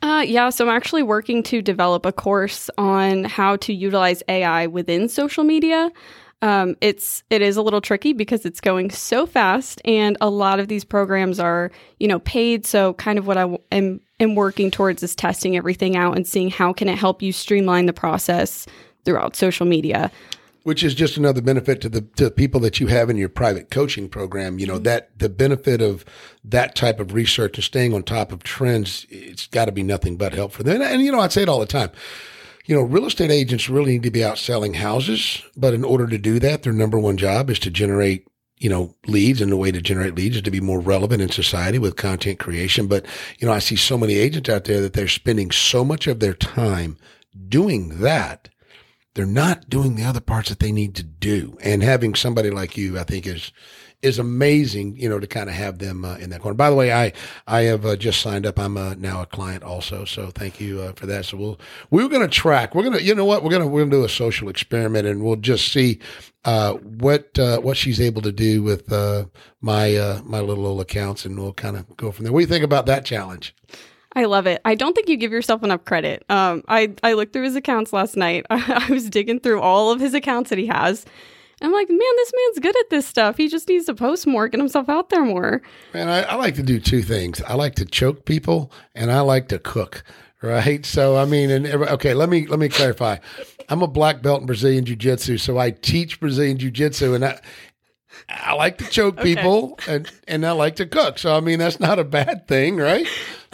Uh, 0.00 0.24
yeah, 0.24 0.48
so 0.50 0.64
I'm 0.64 0.76
actually 0.76 1.02
working 1.02 1.42
to 1.44 1.60
develop 1.60 2.06
a 2.06 2.12
course 2.12 2.70
on 2.78 3.24
how 3.24 3.56
to 3.56 3.72
utilize 3.72 4.22
AI 4.28 4.68
within 4.68 5.08
social 5.08 5.42
media. 5.42 5.90
Um, 6.40 6.76
it's 6.80 7.24
it 7.28 7.42
is 7.42 7.56
a 7.56 7.62
little 7.62 7.80
tricky 7.80 8.12
because 8.12 8.46
it's 8.46 8.60
going 8.60 8.90
so 8.90 9.26
fast, 9.26 9.82
and 9.84 10.16
a 10.20 10.30
lot 10.30 10.60
of 10.60 10.68
these 10.68 10.84
programs 10.84 11.40
are 11.40 11.72
you 11.98 12.06
know 12.06 12.20
paid. 12.20 12.64
So 12.64 12.94
kind 12.94 13.18
of 13.18 13.26
what 13.26 13.36
I 13.36 13.58
am 13.72 14.00
am 14.20 14.36
working 14.36 14.70
towards 14.70 15.02
is 15.02 15.16
testing 15.16 15.56
everything 15.56 15.96
out 15.96 16.14
and 16.14 16.26
seeing 16.26 16.48
how 16.48 16.72
can 16.72 16.88
it 16.88 16.96
help 16.96 17.22
you 17.22 17.32
streamline 17.32 17.86
the 17.86 17.92
process 17.92 18.66
throughout 19.08 19.34
social 19.34 19.64
media. 19.64 20.12
Which 20.64 20.82
is 20.82 20.94
just 20.94 21.16
another 21.16 21.40
benefit 21.40 21.80
to 21.80 21.88
the 21.88 22.02
to 22.16 22.30
people 22.30 22.60
that 22.60 22.78
you 22.78 22.88
have 22.88 23.08
in 23.08 23.16
your 23.16 23.30
private 23.30 23.70
coaching 23.70 24.06
program. 24.06 24.58
You 24.58 24.66
know 24.66 24.74
mm-hmm. 24.74 24.82
that 24.82 25.18
the 25.18 25.30
benefit 25.30 25.80
of 25.80 26.04
that 26.44 26.74
type 26.74 27.00
of 27.00 27.14
research 27.14 27.56
and 27.56 27.64
staying 27.64 27.94
on 27.94 28.02
top 28.02 28.32
of 28.32 28.42
trends 28.42 29.06
it's 29.08 29.46
got 29.46 29.64
to 29.64 29.72
be 29.72 29.82
nothing 29.82 30.18
but 30.18 30.34
help 30.34 30.52
for 30.52 30.62
them. 30.62 30.82
And, 30.82 30.84
and 30.84 31.02
you 31.02 31.10
know 31.10 31.20
i 31.20 31.28
say 31.28 31.42
it 31.42 31.48
all 31.48 31.60
the 31.60 31.64
time. 31.64 31.90
You 32.66 32.74
know 32.76 32.82
real 32.82 33.06
estate 33.06 33.30
agents 33.30 33.70
really 33.70 33.92
need 33.92 34.02
to 34.02 34.10
be 34.10 34.22
out 34.22 34.36
selling 34.36 34.74
houses 34.74 35.42
but 35.56 35.72
in 35.72 35.84
order 35.84 36.06
to 36.06 36.18
do 36.18 36.38
that 36.40 36.64
their 36.64 36.74
number 36.74 36.98
one 36.98 37.16
job 37.16 37.48
is 37.48 37.58
to 37.60 37.70
generate 37.70 38.26
you 38.58 38.68
know, 38.68 38.92
leads. 39.06 39.40
And 39.40 39.52
the 39.52 39.56
way 39.56 39.70
to 39.70 39.80
generate 39.80 40.16
leads 40.16 40.36
is 40.36 40.42
to 40.42 40.50
be 40.50 40.60
more 40.60 40.80
relevant 40.80 41.22
in 41.22 41.28
society 41.28 41.78
with 41.78 41.94
content 41.94 42.40
creation. 42.40 42.88
But, 42.88 43.06
you 43.38 43.46
know, 43.46 43.52
I 43.52 43.60
see 43.60 43.76
so 43.76 43.96
many 43.96 44.14
agents 44.14 44.48
out 44.48 44.64
there 44.64 44.80
that 44.80 44.94
they're 44.94 45.06
spending 45.06 45.52
so 45.52 45.84
much 45.84 46.08
of 46.08 46.18
their 46.18 46.34
time 46.34 46.96
doing 47.48 48.00
that 48.00 48.48
they're 49.18 49.26
not 49.26 49.68
doing 49.68 49.96
the 49.96 50.04
other 50.04 50.20
parts 50.20 50.48
that 50.48 50.60
they 50.60 50.70
need 50.70 50.94
to 50.94 51.02
do. 51.02 51.58
And 51.60 51.82
having 51.82 52.14
somebody 52.14 52.50
like 52.50 52.76
you, 52.76 53.00
I 53.00 53.02
think, 53.02 53.26
is 53.26 53.50
is 54.00 54.16
amazing. 54.16 54.96
You 54.96 55.08
know, 55.08 55.18
to 55.18 55.26
kind 55.26 55.48
of 55.48 55.56
have 55.56 55.80
them 55.80 56.04
uh, 56.04 56.18
in 56.18 56.30
that 56.30 56.40
corner. 56.40 56.54
By 56.54 56.70
the 56.70 56.76
way, 56.76 56.92
I 56.92 57.12
I 57.48 57.62
have 57.62 57.84
uh, 57.84 57.96
just 57.96 58.20
signed 58.20 58.46
up. 58.46 58.60
I'm 58.60 58.76
uh, 58.76 58.94
now 58.94 59.20
a 59.20 59.26
client 59.26 59.64
also, 59.64 60.04
so 60.04 60.30
thank 60.30 60.60
you 60.60 60.82
uh, 60.82 60.92
for 60.92 61.06
that. 61.06 61.24
So 61.24 61.36
we'll 61.36 61.60
we're 61.90 62.06
going 62.06 62.22
to 62.22 62.28
track. 62.28 62.76
We're 62.76 62.84
gonna, 62.84 63.00
you 63.00 63.12
know 63.12 63.24
what, 63.24 63.42
we're 63.42 63.50
gonna 63.50 63.66
we're 63.66 63.80
gonna 63.80 63.90
do 63.90 64.04
a 64.04 64.08
social 64.08 64.48
experiment, 64.48 65.08
and 65.08 65.24
we'll 65.24 65.34
just 65.34 65.72
see 65.72 65.98
uh, 66.44 66.74
what 66.74 67.36
uh, 67.40 67.58
what 67.58 67.76
she's 67.76 68.00
able 68.00 68.22
to 68.22 68.30
do 68.30 68.62
with 68.62 68.88
my 69.60 70.20
my 70.24 70.38
little 70.38 70.64
old 70.64 70.80
accounts, 70.80 71.24
and 71.24 71.36
we'll 71.36 71.54
kind 71.54 71.76
of 71.76 71.96
go 71.96 72.12
from 72.12 72.22
there. 72.22 72.32
What 72.32 72.38
do 72.38 72.42
you 72.42 72.46
think 72.46 72.62
about 72.62 72.86
that 72.86 73.04
challenge? 73.04 73.52
I 74.18 74.24
love 74.24 74.48
it. 74.48 74.60
I 74.64 74.74
don't 74.74 74.94
think 74.94 75.08
you 75.08 75.16
give 75.16 75.30
yourself 75.30 75.62
enough 75.62 75.84
credit. 75.84 76.24
Um, 76.28 76.64
I 76.66 76.92
I 77.04 77.12
looked 77.12 77.32
through 77.32 77.44
his 77.44 77.54
accounts 77.54 77.92
last 77.92 78.16
night. 78.16 78.44
I, 78.50 78.84
I 78.88 78.92
was 78.92 79.08
digging 79.08 79.38
through 79.38 79.60
all 79.60 79.92
of 79.92 80.00
his 80.00 80.12
accounts 80.12 80.50
that 80.50 80.58
he 80.58 80.66
has. 80.66 81.06
I'm 81.62 81.72
like, 81.72 81.88
man, 81.88 81.98
this 81.98 82.32
man's 82.34 82.58
good 82.58 82.76
at 82.80 82.90
this 82.90 83.06
stuff. 83.06 83.36
He 83.36 83.48
just 83.48 83.68
needs 83.68 83.86
to 83.86 83.94
post 83.94 84.26
more, 84.26 84.48
get 84.48 84.58
himself 84.58 84.88
out 84.88 85.10
there 85.10 85.24
more. 85.24 85.62
Man, 85.94 86.08
I, 86.08 86.22
I 86.22 86.34
like 86.34 86.56
to 86.56 86.64
do 86.64 86.80
two 86.80 87.02
things. 87.02 87.40
I 87.42 87.54
like 87.54 87.76
to 87.76 87.84
choke 87.84 88.24
people, 88.24 88.72
and 88.92 89.12
I 89.12 89.20
like 89.20 89.48
to 89.48 89.60
cook. 89.60 90.02
Right. 90.42 90.84
So 90.84 91.16
I 91.16 91.24
mean, 91.24 91.50
and 91.50 91.66
okay, 91.68 92.12
let 92.12 92.28
me 92.28 92.48
let 92.48 92.58
me 92.58 92.68
clarify. 92.68 93.18
I'm 93.68 93.82
a 93.82 93.88
black 93.88 94.20
belt 94.20 94.40
in 94.40 94.46
Brazilian 94.46 94.84
Jiu 94.84 94.96
Jitsu, 94.96 95.38
so 95.38 95.58
I 95.58 95.70
teach 95.70 96.18
Brazilian 96.18 96.58
Jiu 96.58 96.72
Jitsu, 96.72 97.14
and 97.14 97.24
I, 97.24 97.40
I 98.28 98.54
like 98.54 98.78
to 98.78 98.84
choke 98.88 99.18
okay. 99.18 99.34
people 99.34 99.78
and, 99.86 100.10
and 100.26 100.44
I 100.44 100.52
like 100.52 100.76
to 100.76 100.86
cook. 100.86 101.18
So, 101.18 101.36
I 101.36 101.40
mean, 101.40 101.58
that's 101.58 101.80
not 101.80 101.98
a 101.98 102.04
bad 102.04 102.48
thing, 102.48 102.76
right? 102.76 103.06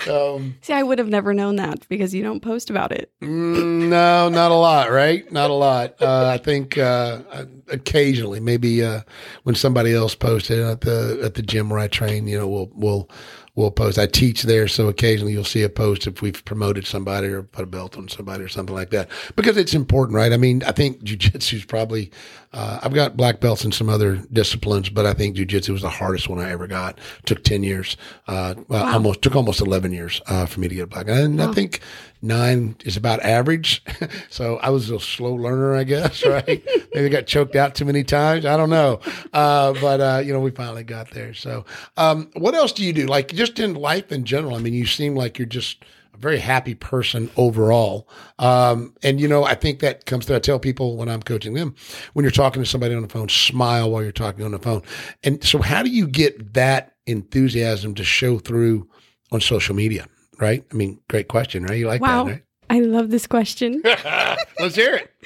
Um, 0.08 0.56
See, 0.60 0.72
I 0.72 0.82
would 0.82 0.98
have 0.98 1.08
never 1.08 1.32
known 1.34 1.56
that 1.56 1.88
because 1.88 2.14
you 2.14 2.22
don't 2.22 2.40
post 2.40 2.70
about 2.70 2.92
it. 2.92 3.10
mm, 3.22 3.88
no, 3.88 4.28
not 4.28 4.50
a 4.50 4.54
lot, 4.54 4.90
right? 4.90 5.30
Not 5.32 5.50
a 5.50 5.54
lot. 5.54 5.94
Uh, 6.00 6.28
I 6.28 6.38
think 6.38 6.76
uh, 6.78 7.20
occasionally, 7.68 8.40
maybe 8.40 8.82
uh, 8.84 9.00
when 9.44 9.54
somebody 9.54 9.92
else 9.94 10.14
posted 10.14 10.60
at 10.60 10.82
the 10.82 11.20
at 11.22 11.34
the 11.34 11.42
gym 11.42 11.68
where 11.70 11.78
I 11.80 11.88
train, 11.88 12.26
you 12.28 12.38
know, 12.38 12.48
we'll 12.48 12.70
we'll 12.74 13.10
we'll 13.54 13.70
post. 13.70 13.98
I 13.98 14.06
teach 14.06 14.42
there, 14.42 14.66
so 14.66 14.88
occasionally 14.88 15.32
you'll 15.32 15.44
see 15.44 15.62
a 15.62 15.68
post 15.68 16.06
if 16.06 16.22
we've 16.22 16.44
promoted 16.44 16.86
somebody 16.86 17.28
or 17.28 17.42
put 17.42 17.64
a 17.64 17.66
belt 17.66 17.96
on 17.96 18.08
somebody 18.08 18.42
or 18.42 18.48
something 18.48 18.74
like 18.74 18.90
that 18.90 19.08
because 19.36 19.56
it's 19.56 19.74
important, 19.74 20.16
right? 20.16 20.32
I 20.32 20.36
mean, 20.36 20.62
I 20.64 20.72
think 20.72 21.02
jujitsu 21.02 21.54
is 21.54 21.64
probably. 21.64 22.10
Uh, 22.52 22.78
I've 22.84 22.94
got 22.94 23.16
black 23.16 23.40
belts 23.40 23.64
in 23.64 23.72
some 23.72 23.88
other 23.88 24.16
disciplines, 24.32 24.88
but 24.88 25.06
I 25.06 25.12
think 25.12 25.36
jujitsu 25.36 25.70
was 25.70 25.82
the 25.82 25.90
hardest 25.90 26.28
one 26.28 26.38
I 26.38 26.50
ever 26.50 26.66
got. 26.66 26.98
Took 27.26 27.42
ten 27.42 27.62
years, 27.62 27.96
uh, 28.28 28.54
well, 28.68 28.84
wow. 28.84 28.92
almost 28.92 29.22
took 29.22 29.34
almost 29.34 29.60
eleven 29.60 29.92
years 29.92 30.20
uh, 30.26 30.46
for 30.46 30.60
me 30.60 30.68
to 30.68 30.74
get 30.74 30.82
a 30.82 30.86
black, 30.86 31.08
and 31.08 31.38
wow. 31.38 31.50
I 31.50 31.52
think 31.52 31.80
nine 32.24 32.74
is 32.84 32.96
about 32.96 33.22
average. 33.22 33.82
so 34.30 34.56
I 34.56 34.70
was 34.70 34.90
a 34.90 34.98
slow 34.98 35.34
learner, 35.34 35.74
I 35.76 35.84
guess, 35.84 36.24
right? 36.26 36.64
Maybe 36.94 37.08
got 37.10 37.26
choked 37.26 37.54
out 37.54 37.74
too 37.74 37.84
many 37.84 38.02
times. 38.02 38.46
I 38.46 38.56
don't 38.56 38.70
know. 38.70 39.00
Uh, 39.32 39.74
but, 39.80 40.00
uh, 40.00 40.22
you 40.24 40.32
know, 40.32 40.40
we 40.40 40.50
finally 40.50 40.84
got 40.84 41.10
there. 41.10 41.34
So, 41.34 41.64
um, 41.96 42.30
what 42.34 42.54
else 42.54 42.72
do 42.72 42.84
you 42.84 42.92
do? 42.92 43.06
Like 43.06 43.32
just 43.46 43.58
in 43.58 43.74
life 43.74 44.10
in 44.10 44.24
general? 44.24 44.54
I 44.54 44.58
mean, 44.58 44.74
you 44.74 44.86
seem 44.86 45.14
like 45.14 45.38
you're 45.38 45.46
just 45.46 45.84
a 46.14 46.16
very 46.18 46.38
happy 46.38 46.74
person 46.74 47.30
overall. 47.36 48.08
Um, 48.38 48.94
and, 49.02 49.20
you 49.20 49.28
know, 49.28 49.44
I 49.44 49.54
think 49.54 49.80
that 49.80 50.06
comes 50.06 50.26
through. 50.26 50.36
I 50.36 50.40
tell 50.40 50.58
people 50.58 50.96
when 50.96 51.08
I'm 51.08 51.22
coaching 51.22 51.54
them, 51.54 51.74
when 52.12 52.24
you're 52.24 52.30
talking 52.30 52.62
to 52.62 52.68
somebody 52.68 52.94
on 52.94 53.02
the 53.02 53.08
phone, 53.08 53.28
smile 53.28 53.90
while 53.90 54.02
you're 54.02 54.12
talking 54.12 54.44
on 54.44 54.52
the 54.52 54.58
phone. 54.58 54.82
And 55.22 55.42
so, 55.44 55.60
how 55.60 55.82
do 55.82 55.90
you 55.90 56.06
get 56.06 56.54
that 56.54 56.94
enthusiasm 57.06 57.94
to 57.96 58.04
show 58.04 58.38
through 58.38 58.88
on 59.30 59.40
social 59.40 59.74
media? 59.74 60.06
Right? 60.40 60.64
I 60.72 60.74
mean, 60.74 61.00
great 61.08 61.28
question, 61.28 61.64
right? 61.64 61.78
You 61.78 61.86
like 61.86 62.00
wow. 62.00 62.24
that, 62.24 62.30
right? 62.30 62.44
I 62.70 62.80
love 62.80 63.10
this 63.10 63.26
question. 63.26 63.82
Let's 64.58 64.76
hear 64.76 64.94
it. 64.94 65.10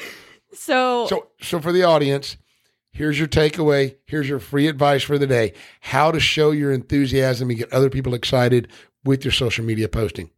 So, 0.55 1.07
so, 1.07 1.27
so 1.43 1.61
for 1.61 1.73
the 1.73 1.85
audience, 1.85 2.39
here's 2.99 3.19
your 3.19 3.29
takeaway. 3.29 3.95
Here's 4.07 4.29
your 4.29 4.41
free 4.41 4.67
advice 4.67 5.05
for 5.05 5.17
the 5.19 5.27
day: 5.27 5.55
how 5.81 6.11
to 6.11 6.21
show 6.21 6.51
your 6.51 6.73
enthusiasm 6.73 7.49
and 7.49 7.59
get 7.59 7.73
other 7.73 7.89
people 7.89 8.13
excited 8.13 8.69
with 9.05 9.25
your 9.25 9.33
social 9.33 9.65
media 9.65 9.89
posting. 9.89 10.31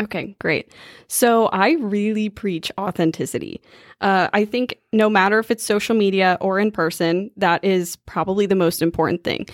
Okay, 0.00 0.36
great. 0.40 0.72
So 1.06 1.46
I 1.46 1.72
really 1.80 2.28
preach 2.28 2.70
authenticity. 2.78 3.60
Uh, 4.00 4.28
I 4.32 4.44
think 4.44 4.78
no 4.92 5.08
matter 5.08 5.38
if 5.38 5.50
it's 5.50 5.64
social 5.64 5.94
media 5.94 6.36
or 6.40 6.58
in 6.58 6.72
person, 6.72 7.30
that 7.36 7.64
is 7.64 7.96
probably 8.04 8.46
the 8.46 8.56
most 8.56 8.82
important 8.82 9.22
thing. 9.22 9.46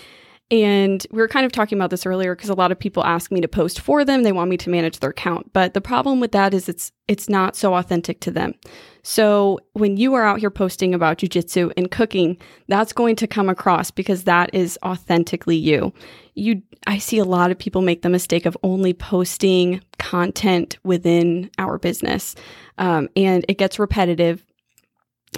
And 0.51 1.07
we 1.13 1.19
were 1.19 1.29
kind 1.29 1.47
of 1.47 1.53
talking 1.53 1.79
about 1.79 1.91
this 1.91 2.05
earlier 2.05 2.35
because 2.35 2.51
a 2.51 2.55
lot 2.55 2.73
of 2.73 2.79
people 2.79 3.05
ask 3.05 3.31
me 3.31 3.41
to 3.41 3.47
post 3.47 3.81
for 3.81 4.05
them. 4.05 4.25
They 4.25 4.33
want 4.33 4.51
me 4.51 4.57
to 4.59 4.71
manage 4.71 4.99
their 4.99 5.11
account. 5.11 5.53
But 5.53 5.75
the 5.75 5.81
problem 5.81 6.19
with 6.19 6.33
that 6.33 6.53
is 6.55 6.69
it's 6.69 6.91
it's 7.07 7.29
not 7.29 7.57
so 7.57 7.75
authentic 7.75 8.21
to 8.21 8.31
them. 8.31 8.55
So 9.03 9.61
when 9.73 9.97
you 9.97 10.15
are 10.15 10.25
out 10.25 10.41
here 10.41 10.51
posting 10.51 10.93
about 10.93 11.19
jujitsu 11.19 11.73
and 11.77 11.91
cooking, 11.91 12.37
that's 12.69 12.93
going 12.93 13.17
to 13.17 13.27
come 13.27 13.49
across 13.49 13.91
because 13.91 14.25
that 14.25 14.53
is 14.53 14.79
authentically 14.85 15.57
you. 15.57 15.93
You 16.35 16.63
I 16.87 16.99
see 16.99 17.19
a 17.19 17.25
lot 17.25 17.53
of 17.53 17.59
people 17.59 17.83
make 17.83 18.03
the 18.03 18.09
mistake 18.09 18.45
of 18.47 18.57
only 18.65 18.93
posting 18.93 19.83
content 19.99 20.79
within 20.83 21.51
our 21.59 21.79
business. 21.79 22.35
Um, 22.79 23.09
and 23.15 23.45
it 23.49 23.59
gets 23.59 23.79
repetitive 23.79 24.45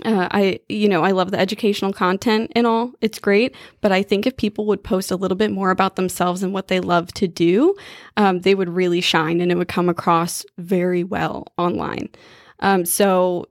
uh, 0.04 0.28
I, 0.30 0.61
you 0.68 0.88
know, 0.88 1.02
I 1.02 1.11
love 1.11 1.30
the 1.30 1.38
educational 1.38 1.92
content 1.92 2.50
and 2.54 2.66
all. 2.66 2.92
It's 3.00 3.18
great. 3.18 3.54
But 3.82 3.92
I 3.92 4.02
think 4.02 4.26
if 4.26 4.37
people 4.37 4.66
would 4.66 4.82
post 4.82 5.11
a 5.11 5.16
little 5.16 5.37
bit 5.37 5.50
more 5.50 5.70
about 5.70 5.96
themselves 5.96 6.42
and 6.42 6.52
what 6.52 6.68
they 6.68 6.80
love 6.80 7.12
to 7.14 7.28
do, 7.28 7.75
um, 8.16 8.40
they 8.40 8.54
would 8.54 8.70
really 8.70 9.00
shine 9.00 9.40
and 9.40 9.52
it 9.52 9.56
would 9.56 9.68
come 9.68 9.88
across 9.88 10.44
very 10.58 11.04
well 11.04 11.46
online. 11.58 12.08
Um, 12.61 12.87
so 12.87 13.49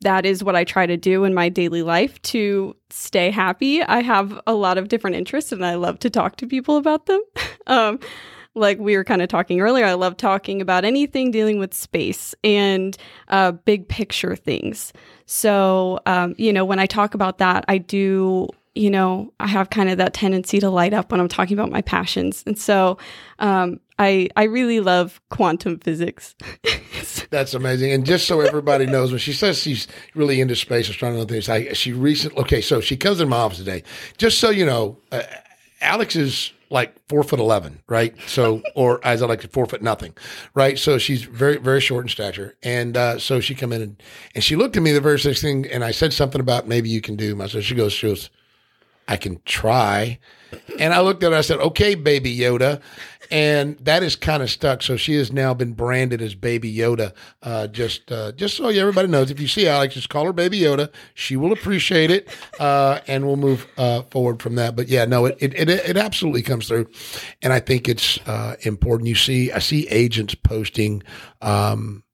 that 0.00 0.24
is 0.26 0.44
what 0.44 0.56
I 0.56 0.64
try 0.64 0.86
to 0.86 0.96
do 0.96 1.24
in 1.24 1.34
my 1.34 1.48
daily 1.48 1.82
life 1.82 2.20
to 2.22 2.74
stay 2.90 3.30
happy. 3.30 3.82
I 3.82 4.00
have 4.02 4.40
a 4.46 4.54
lot 4.54 4.78
of 4.78 4.88
different 4.88 5.16
interests 5.16 5.52
and 5.52 5.64
I 5.64 5.74
love 5.74 5.98
to 6.00 6.10
talk 6.10 6.36
to 6.36 6.46
people 6.46 6.76
about 6.76 7.06
them. 7.06 7.20
um, 7.66 8.00
like 8.58 8.78
we 8.78 8.96
were 8.96 9.04
kind 9.04 9.22
of 9.22 9.28
talking 9.28 9.60
earlier, 9.60 9.84
I 9.84 9.94
love 9.94 10.16
talking 10.16 10.60
about 10.60 10.84
anything 10.84 11.30
dealing 11.30 11.58
with 11.58 11.74
space 11.74 12.34
and 12.44 12.96
uh, 13.28 13.52
big 13.52 13.88
picture 13.88 14.36
things. 14.36 14.92
So, 15.26 16.00
um, 16.06 16.34
you 16.38 16.52
know, 16.52 16.64
when 16.64 16.78
I 16.78 16.86
talk 16.86 17.14
about 17.14 17.38
that, 17.38 17.64
I 17.68 17.78
do, 17.78 18.48
you 18.74 18.90
know, 18.90 19.32
I 19.40 19.46
have 19.46 19.70
kind 19.70 19.88
of 19.88 19.98
that 19.98 20.14
tendency 20.14 20.58
to 20.60 20.70
light 20.70 20.94
up 20.94 21.10
when 21.10 21.20
I'm 21.20 21.28
talking 21.28 21.58
about 21.58 21.70
my 21.70 21.82
passions. 21.82 22.42
And 22.46 22.58
so, 22.58 22.98
um, 23.38 23.80
I, 23.98 24.28
I 24.36 24.44
really 24.44 24.80
love 24.80 25.20
quantum 25.28 25.80
physics. 25.80 26.36
That's 27.30 27.52
amazing. 27.52 27.92
And 27.92 28.06
just 28.06 28.28
so 28.28 28.40
everybody 28.40 28.86
knows, 28.86 29.10
when 29.10 29.18
she 29.18 29.32
says 29.32 29.58
she's 29.58 29.88
really 30.14 30.40
into 30.40 30.54
space, 30.54 30.88
astronomy, 30.88 31.24
things, 31.26 31.48
I, 31.48 31.72
she 31.72 31.92
recently, 31.92 32.40
okay, 32.42 32.60
so 32.60 32.80
she 32.80 32.96
comes 32.96 33.20
in 33.20 33.28
my 33.28 33.38
office 33.38 33.58
today. 33.58 33.82
Just 34.16 34.38
so 34.38 34.50
you 34.50 34.64
know, 34.64 34.98
uh, 35.10 35.22
Alex 35.80 36.14
is 36.16 36.52
like 36.70 36.94
four 37.08 37.22
foot 37.22 37.40
eleven, 37.40 37.80
right? 37.88 38.14
So, 38.26 38.62
or 38.74 39.04
as 39.04 39.22
I 39.22 39.26
like 39.26 39.40
to, 39.42 39.48
four 39.48 39.66
foot 39.66 39.82
nothing, 39.82 40.14
right? 40.54 40.78
So 40.78 40.98
she's 40.98 41.22
very, 41.22 41.56
very 41.56 41.80
short 41.80 42.04
in 42.04 42.08
stature, 42.08 42.56
and 42.62 42.96
uh, 42.96 43.18
so 43.18 43.40
she 43.40 43.54
come 43.54 43.72
in 43.72 43.82
and, 43.82 44.02
and 44.34 44.44
she 44.44 44.56
looked 44.56 44.76
at 44.76 44.82
me 44.82 44.92
the 44.92 45.00
very 45.00 45.18
first 45.18 45.42
thing, 45.42 45.66
and 45.66 45.84
I 45.84 45.90
said 45.90 46.12
something 46.12 46.40
about 46.40 46.68
maybe 46.68 46.88
you 46.88 47.00
can 47.00 47.16
do. 47.16 47.40
I 47.40 47.46
said, 47.46 47.64
she 47.64 47.74
goes, 47.74 47.92
she 47.92 48.06
goes, 48.08 48.30
I 49.06 49.16
can 49.16 49.40
try, 49.44 50.18
and 50.78 50.92
I 50.92 51.00
looked 51.00 51.22
at 51.22 51.32
her, 51.32 51.38
I 51.38 51.42
said, 51.42 51.58
okay, 51.60 51.94
baby 51.94 52.36
Yoda, 52.36 52.80
and 53.30 53.76
that 53.78 54.02
is 54.02 54.16
kind 54.16 54.42
of 54.42 54.50
stuck. 54.50 54.82
So 54.82 54.96
she 54.96 55.14
has 55.14 55.32
now 55.32 55.54
been 55.54 55.72
branded 55.72 56.22
as 56.22 56.34
Baby 56.34 56.74
Yoda. 56.74 57.12
Uh, 57.42 57.66
just 57.66 58.10
uh, 58.10 58.32
just 58.32 58.56
so 58.56 58.68
everybody 58.68 59.08
knows, 59.08 59.30
if 59.30 59.40
you 59.40 59.48
see 59.48 59.68
Alex, 59.68 59.94
just 59.94 60.08
call 60.08 60.24
her 60.24 60.32
Baby 60.32 60.60
Yoda. 60.60 60.90
She 61.14 61.36
will 61.36 61.52
appreciate 61.52 62.10
it, 62.10 62.28
uh, 62.58 63.00
and 63.06 63.26
we'll 63.26 63.36
move 63.36 63.66
uh, 63.76 64.02
forward 64.02 64.42
from 64.42 64.54
that. 64.56 64.76
But 64.76 64.88
yeah, 64.88 65.04
no, 65.04 65.26
it 65.26 65.36
it, 65.40 65.54
it, 65.54 65.68
it 65.68 65.96
absolutely 65.96 66.42
comes 66.42 66.68
through, 66.68 66.88
and 67.42 67.52
I 67.52 67.60
think 67.60 67.88
it's 67.88 68.18
uh, 68.26 68.56
important. 68.62 69.08
You 69.08 69.14
see, 69.14 69.52
I 69.52 69.58
see 69.58 69.88
agents 69.88 70.34
posting. 70.34 71.02
Um, 71.40 72.04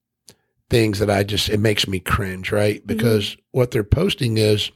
things 0.71 0.99
that 0.99 1.11
I 1.11 1.23
just 1.23 1.51
it 1.51 1.61
makes 1.61 1.87
me 1.87 2.01
cringe, 2.01 2.51
right? 2.51 2.79
Mm-hmm. 2.79 2.87
Because 2.87 3.31
mm-hmm. 3.31 3.41
what 3.53 3.71
they're 3.71 3.85
posting 3.85 4.39
is 4.39 4.73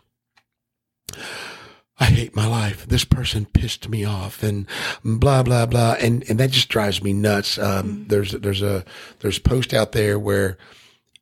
I 2.01 2.07
hate 2.07 2.37
my 2.37 2.47
life. 2.47 2.87
This 2.87 3.05
person 3.05 3.47
pissed 3.47 3.89
me 3.89 4.05
off 4.05 4.43
and 4.43 4.67
blah, 5.05 5.43
blah, 5.43 5.67
blah. 5.67 5.97
And, 5.99 6.29
and 6.29 6.39
that 6.39 6.51
just 6.51 6.69
drives 6.69 7.03
me 7.03 7.13
nuts. 7.13 7.59
Um, 7.59 7.65
mm-hmm. 7.65 8.09
there's, 8.09 8.33
there's 8.33 8.63
a, 8.63 8.85
there's 9.21 9.39
post 9.39 9.75
out 9.75 9.93
there 9.93 10.19
where 10.19 10.59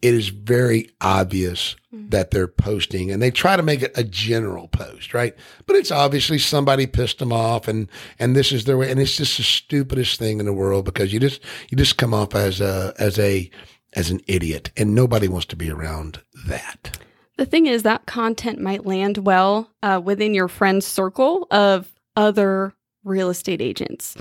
it 0.02 0.12
is 0.12 0.28
very 0.28 0.90
obvious 1.00 1.76
mm-hmm. 1.92 2.11
that 2.11 2.30
they're 2.30 2.47
posting 2.47 3.11
and 3.11 3.23
they 3.23 3.30
try 3.30 3.56
to 3.56 3.62
make 3.62 3.83
it 3.83 3.92
a 3.97 4.04
general 4.04 4.68
post, 4.68 5.14
right? 5.14 5.35
But 5.64 5.76
it's 5.76 5.90
obviously 5.90 6.38
somebody 6.38 6.87
pissed 6.87 7.21
them 7.21 7.33
off 7.33 7.68
and, 7.68 7.88
and 8.18 8.37
this 8.37 8.52
is 8.52 8.64
their 8.64 8.76
way. 8.76 8.90
And 8.90 9.00
it's 9.00 9.16
just 9.16 9.38
the 9.38 9.45
stupidest 9.45 10.18
thing 10.18 10.40
in 10.40 10.47
the 10.47 10.52
world 10.52 10.85
because 10.85 11.12
you 11.12 11.21
just, 11.21 11.40
you 11.71 11.78
just 11.78 11.97
come 11.97 12.12
off 12.12 12.35
as 12.35 12.61
a, 12.61 12.92
as 12.99 13.18
a, 13.18 13.50
as 13.95 14.11
an 14.11 14.21
idiot 14.26 14.71
and 14.76 14.95
nobody 14.95 15.26
wants 15.26 15.47
to 15.47 15.56
be 15.56 15.71
around 15.71 16.21
that. 16.47 16.99
The 17.37 17.47
thing 17.47 17.66
is, 17.66 17.83
that 17.83 18.07
content 18.07 18.61
might 18.61 18.87
land 18.87 19.19
well 19.19 19.71
uh, 19.83 20.00
within 20.02 20.33
your 20.33 20.49
friend's 20.49 20.87
circle 20.87 21.47
of 21.50 21.93
other 22.16 22.73
real 23.05 23.28
estate 23.28 23.61
agents 23.61 24.16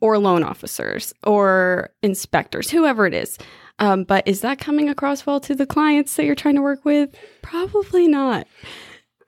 or 0.00 0.18
loan 0.18 0.42
officers 0.42 1.12
or 1.24 1.90
inspectors, 2.02 2.70
whoever 2.70 3.06
it 3.06 3.14
is. 3.14 3.38
Um, 3.78 4.04
but 4.04 4.26
is 4.26 4.40
that 4.40 4.58
coming 4.58 4.88
across 4.88 5.24
well 5.24 5.40
to 5.40 5.54
the 5.54 5.66
clients 5.66 6.16
that 6.16 6.24
you're 6.24 6.34
trying 6.34 6.56
to 6.56 6.62
work 6.62 6.84
with? 6.84 7.14
Probably 7.42 8.08
not. 8.08 8.46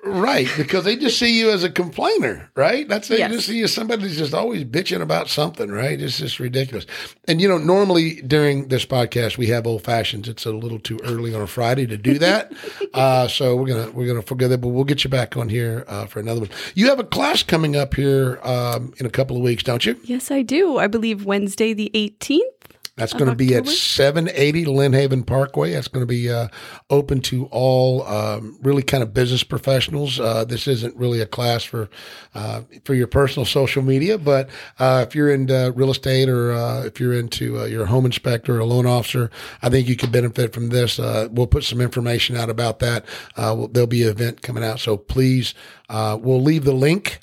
Right, 0.03 0.49
because 0.57 0.85
they 0.85 0.97
just 0.97 1.19
see 1.19 1.39
you 1.39 1.51
as 1.51 1.63
a 1.63 1.71
complainer, 1.71 2.51
right? 2.55 2.89
That's 2.89 3.09
they 3.09 3.19
yes. 3.19 3.33
just 3.33 3.47
see 3.49 3.59
you 3.59 3.65
as 3.65 3.75
somebody 3.75 4.03
who's 4.03 4.17
just 4.17 4.33
always 4.33 4.65
bitching 4.65 5.03
about 5.03 5.29
something, 5.29 5.71
right? 5.71 6.01
It's 6.01 6.19
just 6.19 6.41
ridiculous. 6.41 6.87
And 7.29 7.41
you 7.41 7.49
know, 7.49 7.59
normally 7.59 8.23
during 8.23 8.69
this 8.69 8.87
podcast 8.87 9.37
we 9.37 9.49
have 9.49 9.67
old 9.67 9.85
fashions. 9.85 10.27
It's 10.27 10.47
a 10.47 10.53
little 10.53 10.79
too 10.79 10.99
early 11.05 11.35
on 11.35 11.43
a 11.43 11.47
Friday 11.47 11.87
to 11.87 11.99
do 11.99 12.19
that, 12.19 12.53
uh, 12.95 13.29
so 13.29 13.57
we're 13.57 13.69
gonna 13.69 13.91
we're 13.91 14.07
gonna 14.07 14.23
forget 14.23 14.49
that. 14.49 14.59
But 14.59 14.69
we'll 14.69 14.85
get 14.85 15.05
you 15.05 15.11
back 15.11 15.37
on 15.37 15.51
here 15.51 15.85
uh, 15.87 16.07
for 16.07 16.19
another 16.19 16.41
one. 16.41 16.51
You 16.75 16.89
have 16.89 16.99
a 16.99 17.05
class 17.05 17.43
coming 17.43 17.77
up 17.77 17.95
here 17.95 18.41
um, 18.43 18.95
in 18.97 19.05
a 19.05 19.11
couple 19.11 19.37
of 19.37 19.43
weeks, 19.43 19.63
don't 19.63 19.85
you? 19.85 20.01
Yes, 20.05 20.31
I 20.31 20.41
do. 20.41 20.79
I 20.79 20.87
believe 20.87 21.27
Wednesday 21.27 21.75
the 21.75 21.91
eighteenth. 21.93 22.70
That's 23.01 23.15
going 23.15 23.31
to 23.31 23.35
be 23.35 23.55
at 23.55 23.67
780 23.67 24.67
Lynnhaven 24.67 25.25
Parkway. 25.25 25.73
That's 25.73 25.89
going 25.89 26.03
to 26.03 26.07
be 26.07 26.31
uh, 26.31 26.49
open 26.91 27.23
to 27.23 27.47
all 27.47 28.07
um, 28.07 28.59
really 28.61 28.83
kind 28.83 29.03
of 29.03 29.15
business 29.15 29.43
professionals. 29.43 30.21
Uh, 30.21 30.45
this 30.45 30.69
isn't 30.69 30.95
really 30.97 31.23
a 31.23 31.27
class 31.27 31.65
for 31.65 31.89
uh, 32.35 32.61
for 32.85 32.93
your 32.93 33.07
personal 33.07 33.47
social 33.47 33.83
media, 33.83 34.19
but 34.19 34.51
uh, 34.79 35.03
if 35.09 35.15
you're 35.15 35.31
into 35.31 35.73
real 35.75 35.91
estate 35.91 36.29
or 36.29 36.53
uh, 36.53 36.85
if 36.85 37.01
you're 37.01 37.15
into 37.15 37.61
uh, 37.61 37.65
your 37.65 37.87
home 37.87 38.05
inspector 38.05 38.57
or 38.57 38.59
a 38.59 38.67
loan 38.67 38.85
officer, 38.85 39.31
I 39.63 39.71
think 39.71 39.89
you 39.89 39.97
could 39.97 40.13
benefit 40.13 40.53
from 40.53 40.69
this. 40.69 40.99
we'll 40.99 41.47
put 41.47 41.65
some 41.65 41.81
information 41.81 42.37
out 42.37 42.51
about 42.51 42.81
that. 42.81 43.07
We'll, 43.39 43.69
there'll 43.69 43.87
be 43.87 44.03
an 44.03 44.11
event 44.11 44.43
coming 44.43 44.63
out, 44.63 44.79
so 44.79 44.99
please, 44.99 45.55
we'll 45.89 46.43
leave 46.43 46.65
the 46.65 46.75
link 46.75 47.21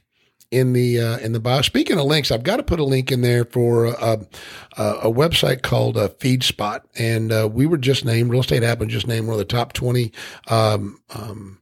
in 0.51 0.74
the 0.74 1.00
uh, 1.00 1.18
in 1.20 1.34
the 1.34 1.39
bio. 1.39 1.62
Speaking 1.62 2.00
of 2.00 2.06
links, 2.06 2.32
I've 2.32 2.44
got 2.44 2.58
to 2.58 2.63
put 2.63 2.80
a 2.80 2.84
link 2.84 3.12
in 3.12 3.22
there 3.22 3.46
for 3.46 3.86
a, 3.86 4.25
a, 4.77 4.84
a 4.84 5.12
website 5.12 5.62
called 5.62 5.98
uh, 5.98 6.10
FeedSpot, 6.10 6.82
and 6.98 7.32
uh, 7.32 7.50
we 7.51 7.66
were 7.66 7.77
just 7.77 8.06
named 8.06 8.30
Real 8.30 8.42
Estate 8.42 8.63
Happen 8.63 8.89
just 8.89 9.08
named 9.08 9.27
one 9.27 9.34
of 9.34 9.39
the 9.39 9.46
top 9.46 9.74
twenty 9.74 10.12
um, 10.48 11.01
um, 11.13 11.60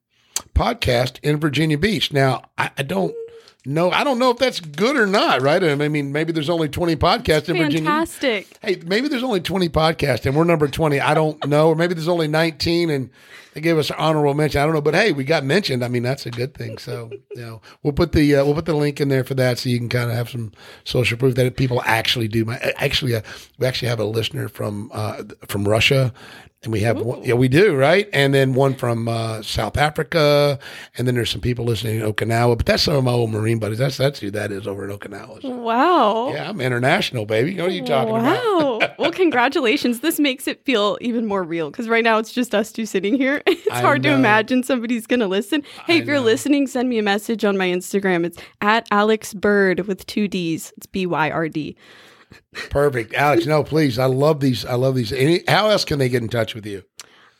podcast 0.54 1.20
in 1.24 1.40
Virginia 1.40 1.78
Beach. 1.78 2.14
Now, 2.14 2.44
I, 2.58 2.72
I 2.78 2.84
don't 2.84 3.16
No, 3.66 3.90
I 3.90 4.04
don't 4.04 4.20
know 4.20 4.30
if 4.30 4.38
that's 4.38 4.60
good 4.60 4.96
or 4.96 5.08
not, 5.08 5.42
right? 5.42 5.64
I 5.64 5.76
mean, 5.76 6.12
maybe 6.12 6.32
there's 6.32 6.50
only 6.50 6.70
20 6.70 6.96
podcasts 6.98 7.50
in 7.50 7.58
Virginia. 7.58 7.90
Fantastic. 7.90 8.48
Hey, 8.62 8.82
maybe 8.86 9.08
there's 9.08 9.24
only 9.24 9.42
20 9.42 9.70
podcasts 9.70 10.26
and 10.26 10.36
we're 10.36 10.44
number 10.44 10.68
20. 10.68 11.00
I 11.00 11.14
don't 11.16 11.46
know. 11.48 11.70
Or 11.70 11.76
maybe 11.76 11.96
there's 11.96 12.08
only 12.08 12.28
19 12.28 12.92
and 12.92 13.10
they 13.56 13.62
gave 13.62 13.78
us 13.78 13.90
an 13.90 13.96
honorable 13.98 14.34
mention. 14.34 14.62
I 14.62 14.66
don't 14.66 14.76
know, 14.76 14.82
but 14.82 14.94
hey, 14.94 15.14
we 15.14 15.24
got 15.24 15.44
mentioned. 15.44 15.84
I 15.84 15.88
mean, 15.88 16.04
that's 16.04 16.26
a 16.26 16.32
good 16.32 16.54
thing. 16.54 16.78
So, 16.78 17.10
you 17.36 17.42
know, 17.42 17.62
we'll 17.82 17.94
put 17.94 18.12
the 18.12 18.36
uh, 18.36 18.44
we'll 18.46 18.54
put 18.54 18.66
the 18.66 18.76
link 18.76 19.00
in 19.00 19.08
there 19.08 19.24
for 19.24 19.34
that 19.36 19.58
so 19.58 19.70
you 19.70 19.80
can 19.80 19.88
kind 19.90 20.12
of 20.12 20.16
have 20.18 20.30
some 20.30 20.52
social 20.84 21.18
proof 21.18 21.36
that 21.36 21.56
people 21.56 21.82
actually 21.86 22.28
do. 22.28 22.44
My 22.44 22.58
actually, 22.76 23.16
uh, 23.16 23.22
we 23.58 23.66
actually 23.66 23.88
have 23.88 24.02
a 24.02 24.06
listener 24.06 24.50
from 24.50 24.92
uh, 24.94 25.24
from 25.48 25.68
Russia 25.68 26.14
and 26.66 26.74
we 26.74 26.82
have 26.82 27.00
one, 27.02 27.24
yeah, 27.24 27.34
we 27.36 27.48
do, 27.48 27.76
right? 27.76 28.10
And 28.12 28.34
then 28.34 28.54
one 28.54 28.76
from 28.76 29.08
uh, 29.08 29.42
South 29.42 29.78
Africa, 29.78 30.60
and 30.98 31.08
then 31.08 31.16
there's 31.16 31.30
some 31.30 31.42
people 31.42 31.64
listening 31.66 32.02
in 32.02 32.14
Okinawa. 32.14 32.58
But 32.58 32.66
that's 32.66 32.84
some 32.84 32.96
of 32.96 33.04
my 33.04 33.12
old 33.12 33.30
Marine 33.32 33.60
buddies. 33.60 33.78
That's 33.78 33.98
that's 33.98 34.20
who 34.20 34.32
that 34.32 34.52
is 34.52 34.68
over 34.68 34.84
in 34.90 34.98
Okinawa. 34.98 35.42
So, 35.42 35.50
Wow. 35.50 36.34
yeah, 36.34 36.50
I'm 36.50 36.60
international, 36.60 37.26
baby. 37.26 37.56
What 37.56 37.70
are 37.70 37.72
you 37.72 37.86
talking 37.86 38.16
about? 38.16 38.44
wow. 38.82 38.94
well, 39.00 39.12
congratulations. 39.12 40.02
This 40.02 40.20
makes 40.20 40.48
it 40.48 40.64
feel 40.66 40.98
even 41.02 41.26
more 41.26 41.44
real 41.44 41.72
because 41.72 41.88
right 41.88 42.04
now 42.04 42.18
it's 42.18 42.34
just 42.34 42.54
us 42.54 42.72
two 42.72 42.86
sitting 42.86 43.16
here. 43.16 43.42
It's 43.66 43.68
I 43.72 43.82
hard 43.82 44.04
to 44.04 44.12
imagine 44.12 44.62
somebody's 44.64 45.08
going 45.08 45.22
to 45.22 45.28
listen. 45.28 45.64
Hey, 45.86 45.96
I 45.96 45.98
if 46.02 46.06
you're 46.06 46.18
know. 46.18 46.22
listening, 46.24 46.68
send 46.68 46.88
me 46.90 46.98
a 47.00 47.04
message 47.04 47.44
on 47.44 47.58
my 47.58 47.68
Instagram. 47.68 48.26
It's 48.26 48.38
at 48.62 48.88
Alex 48.92 49.34
Byrd 49.34 49.82
with 49.88 50.06
two 50.06 50.28
D's. 50.28 50.72
It's 50.78 50.86
B 50.86 51.06
Y 51.08 51.32
R 51.32 51.50
D. 51.50 51.76
Perfect, 52.70 53.14
Alex. 53.14 53.46
No, 53.46 53.64
please. 53.64 54.00
I 54.00 54.06
love 54.06 54.40
these. 54.40 54.66
I 54.66 54.76
love 54.76 54.96
these. 54.96 55.12
Any, 55.12 55.44
how 55.48 55.70
else 55.70 55.86
can 55.86 56.00
they 56.00 56.10
get 56.10 56.22
in 56.22 56.30
touch 56.30 56.56
with 56.56 56.66
you? 56.66 56.84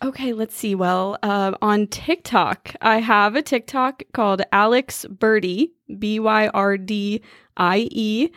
Okay, 0.04 0.34
let's 0.34 0.56
see. 0.56 0.76
Well, 0.76 1.18
uh, 1.24 1.54
on 1.62 1.88
TikTok, 1.88 2.76
I 2.82 3.00
have 3.00 3.36
a 3.36 3.42
TikTok 3.42 4.04
called 4.14 4.42
Alex 4.52 5.06
Byrdie, 5.10 5.72
B 5.98 6.20
Y 6.20 6.48
R 6.50 6.78
D 6.78 7.22
I 7.58 7.88
E. 7.92 8.30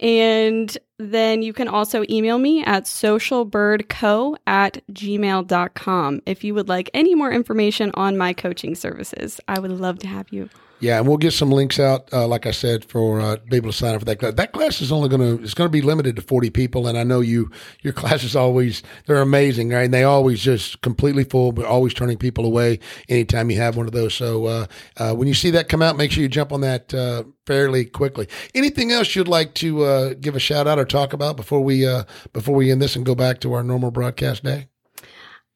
And 0.00 0.76
then 0.98 1.42
you 1.42 1.52
can 1.52 1.68
also 1.68 2.04
email 2.10 2.38
me 2.38 2.64
at 2.64 2.84
socialbyrdco 2.84 4.36
at 4.48 4.82
gmail.com 4.90 6.22
if 6.26 6.42
you 6.42 6.54
would 6.54 6.68
like 6.68 6.90
any 6.92 7.14
more 7.14 7.30
information 7.30 7.92
on 7.94 8.18
my 8.18 8.32
coaching 8.32 8.74
services. 8.74 9.40
I 9.46 9.60
would 9.60 9.70
love 9.70 10.00
to 10.00 10.08
have 10.08 10.26
you. 10.30 10.48
Yeah, 10.82 10.98
and 10.98 11.06
we'll 11.06 11.16
get 11.16 11.32
some 11.32 11.52
links 11.52 11.78
out, 11.78 12.12
uh, 12.12 12.26
like 12.26 12.44
I 12.44 12.50
said, 12.50 12.84
for 12.84 13.20
uh, 13.20 13.36
be 13.48 13.56
able 13.56 13.70
to 13.70 13.76
sign 13.76 13.94
up 13.94 14.00
for 14.00 14.04
that 14.06 14.18
class. 14.18 14.34
That 14.34 14.52
class 14.52 14.80
is 14.80 14.90
only 14.90 15.08
going 15.08 15.20
to 15.20 15.40
it's 15.40 15.54
going 15.54 15.68
to 15.68 15.72
be 15.72 15.80
limited 15.80 16.16
to 16.16 16.22
forty 16.22 16.50
people, 16.50 16.88
and 16.88 16.98
I 16.98 17.04
know 17.04 17.20
you 17.20 17.52
your 17.82 17.92
classes 17.92 18.34
always 18.34 18.82
they're 19.06 19.22
amazing, 19.22 19.70
right? 19.70 19.84
And 19.84 19.94
they 19.94 20.02
always 20.02 20.42
just 20.42 20.80
completely 20.82 21.22
full, 21.22 21.52
but 21.52 21.66
always 21.66 21.94
turning 21.94 22.18
people 22.18 22.44
away 22.44 22.80
anytime 23.08 23.48
you 23.48 23.58
have 23.58 23.76
one 23.76 23.86
of 23.86 23.92
those. 23.92 24.12
So 24.12 24.46
uh, 24.46 24.66
uh, 24.96 25.14
when 25.14 25.28
you 25.28 25.34
see 25.34 25.50
that 25.52 25.68
come 25.68 25.82
out, 25.82 25.96
make 25.96 26.10
sure 26.10 26.20
you 26.20 26.28
jump 26.28 26.50
on 26.50 26.62
that 26.62 26.92
uh, 26.92 27.22
fairly 27.46 27.84
quickly. 27.84 28.26
Anything 28.52 28.90
else 28.90 29.14
you'd 29.14 29.28
like 29.28 29.54
to 29.54 29.84
uh, 29.84 30.14
give 30.14 30.34
a 30.34 30.40
shout 30.40 30.66
out 30.66 30.80
or 30.80 30.84
talk 30.84 31.12
about 31.12 31.36
before 31.36 31.60
we 31.60 31.86
before 32.32 32.56
we 32.56 32.72
end 32.72 32.82
this 32.82 32.96
and 32.96 33.06
go 33.06 33.14
back 33.14 33.38
to 33.42 33.52
our 33.52 33.62
normal 33.62 33.92
broadcast 33.92 34.42
day? 34.42 34.66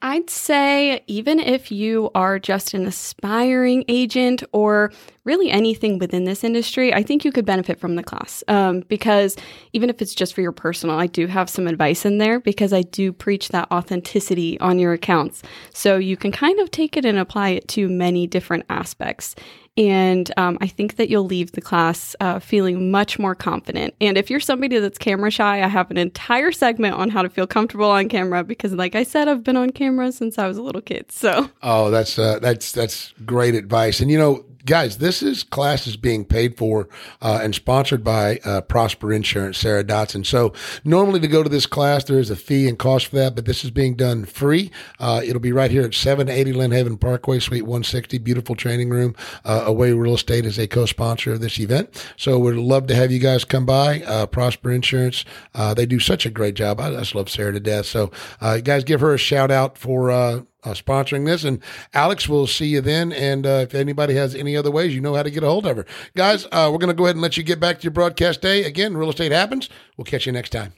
I'd 0.02 0.30
say 0.30 1.02
even 1.06 1.40
if 1.40 1.72
you 1.72 2.10
are 2.14 2.38
just 2.38 2.74
an 2.74 2.86
aspiring 2.86 3.84
agent 3.88 4.44
or 4.52 4.92
really 5.26 5.50
anything 5.50 5.98
within 5.98 6.24
this 6.24 6.44
industry, 6.44 6.94
I 6.94 7.02
think 7.02 7.24
you 7.24 7.32
could 7.32 7.44
benefit 7.44 7.78
from 7.78 7.96
the 7.96 8.02
class. 8.02 8.42
Um, 8.48 8.80
because 8.88 9.36
even 9.72 9.90
if 9.90 10.00
it's 10.00 10.14
just 10.14 10.34
for 10.34 10.40
your 10.40 10.52
personal, 10.52 10.98
I 10.98 11.06
do 11.06 11.26
have 11.26 11.50
some 11.50 11.66
advice 11.66 12.06
in 12.06 12.18
there 12.18 12.40
because 12.40 12.72
I 12.72 12.82
do 12.82 13.12
preach 13.12 13.48
that 13.48 13.70
authenticity 13.70 14.58
on 14.60 14.78
your 14.78 14.92
accounts. 14.92 15.42
So 15.74 15.96
you 15.96 16.16
can 16.16 16.32
kind 16.32 16.58
of 16.60 16.70
take 16.70 16.96
it 16.96 17.04
and 17.04 17.18
apply 17.18 17.50
it 17.50 17.68
to 17.68 17.88
many 17.88 18.26
different 18.26 18.64
aspects. 18.70 19.34
And 19.78 20.32
um, 20.38 20.56
I 20.62 20.68
think 20.68 20.96
that 20.96 21.10
you'll 21.10 21.26
leave 21.26 21.52
the 21.52 21.60
class 21.60 22.16
uh, 22.20 22.38
feeling 22.38 22.90
much 22.90 23.18
more 23.18 23.34
confident. 23.34 23.94
And 24.00 24.16
if 24.16 24.30
you're 24.30 24.40
somebody 24.40 24.78
that's 24.78 24.96
camera 24.96 25.30
shy, 25.30 25.62
I 25.62 25.68
have 25.68 25.90
an 25.90 25.98
entire 25.98 26.50
segment 26.50 26.94
on 26.94 27.10
how 27.10 27.20
to 27.20 27.28
feel 27.28 27.46
comfortable 27.46 27.90
on 27.90 28.08
camera 28.08 28.42
because, 28.42 28.72
like 28.72 28.94
I 28.94 29.02
said, 29.02 29.28
I've 29.28 29.44
been 29.44 29.56
on 29.56 29.70
camera 29.70 30.12
since 30.12 30.38
I 30.38 30.48
was 30.48 30.56
a 30.56 30.62
little 30.62 30.80
kid. 30.80 31.12
So, 31.12 31.50
Oh, 31.62 31.90
that's 31.90 32.18
uh, 32.18 32.38
that's 32.38 32.72
that's 32.72 33.12
great 33.26 33.54
advice. 33.54 34.00
And 34.00 34.10
you 34.10 34.18
know, 34.18 34.46
guys, 34.66 34.98
this 34.98 35.22
is 35.22 35.44
class 35.44 35.86
is 35.86 35.96
being 35.96 36.24
paid 36.24 36.58
for 36.58 36.88
uh, 37.22 37.38
and 37.40 37.54
sponsored 37.54 38.02
by 38.02 38.38
uh, 38.44 38.60
Prosper 38.60 39.12
Insurance, 39.12 39.58
Sarah 39.58 39.84
Dotson. 39.84 40.26
So 40.26 40.52
normally 40.84 41.20
to 41.20 41.28
go 41.28 41.42
to 41.42 41.48
this 41.48 41.66
class, 41.66 42.04
there 42.04 42.18
is 42.18 42.30
a 42.30 42.36
fee 42.36 42.68
and 42.68 42.78
cost 42.78 43.06
for 43.06 43.16
that, 43.16 43.34
but 43.34 43.46
this 43.46 43.64
is 43.64 43.70
being 43.70 43.94
done 43.94 44.24
free. 44.24 44.70
Uh, 44.98 45.22
it'll 45.24 45.40
be 45.40 45.52
right 45.52 45.70
here 45.70 45.82
at 45.82 45.94
780 45.94 46.52
Lynnhaven 46.52 47.00
Parkway, 47.00 47.38
Suite 47.38 47.62
160, 47.62 48.18
beautiful 48.18 48.56
training 48.56 48.90
room. 48.90 49.14
Uh, 49.44 49.62
Away 49.66 49.92
Real 49.92 50.14
Estate 50.14 50.44
is 50.44 50.58
a 50.58 50.66
co-sponsor 50.66 51.32
of 51.32 51.40
this 51.40 51.58
event, 51.60 52.04
so 52.16 52.38
we'd 52.38 52.56
love 52.56 52.88
to 52.88 52.94
have 52.94 53.12
you 53.12 53.20
guys 53.20 53.44
come 53.44 53.64
by. 53.64 54.02
Uh, 54.02 54.26
Prosper 54.26 54.72
Insurance, 54.72 55.24
uh, 55.54 55.74
they 55.74 55.86
do 55.86 56.00
such 56.00 56.26
a 56.26 56.30
great 56.30 56.54
job. 56.54 56.80
I 56.80 56.90
just 56.90 57.14
love 57.14 57.30
Sarah 57.30 57.52
to 57.52 57.60
death. 57.60 57.86
So 57.86 58.10
uh, 58.40 58.58
guys 58.58 58.82
give 58.84 59.00
her 59.00 59.14
a 59.14 59.18
shout 59.18 59.50
out 59.50 59.78
for. 59.78 60.44
Uh, 60.66 60.74
sponsoring 60.74 61.26
this. 61.26 61.44
And 61.44 61.62
Alex, 61.94 62.28
we'll 62.28 62.48
see 62.48 62.66
you 62.66 62.80
then. 62.80 63.12
And 63.12 63.46
uh, 63.46 63.64
if 63.68 63.72
anybody 63.72 64.14
has 64.16 64.34
any 64.34 64.56
other 64.56 64.70
ways, 64.72 64.96
you 64.96 65.00
know 65.00 65.14
how 65.14 65.22
to 65.22 65.30
get 65.30 65.44
a 65.44 65.46
hold 65.46 65.64
of 65.64 65.76
her. 65.76 65.86
Guys, 66.16 66.44
uh, 66.46 66.68
we're 66.72 66.78
going 66.78 66.88
to 66.88 66.94
go 66.94 67.04
ahead 67.04 67.14
and 67.14 67.22
let 67.22 67.36
you 67.36 67.44
get 67.44 67.60
back 67.60 67.78
to 67.78 67.82
your 67.84 67.92
broadcast 67.92 68.42
day. 68.42 68.64
Again, 68.64 68.96
real 68.96 69.10
estate 69.10 69.30
happens. 69.30 69.68
We'll 69.96 70.06
catch 70.06 70.26
you 70.26 70.32
next 70.32 70.50
time. 70.50 70.72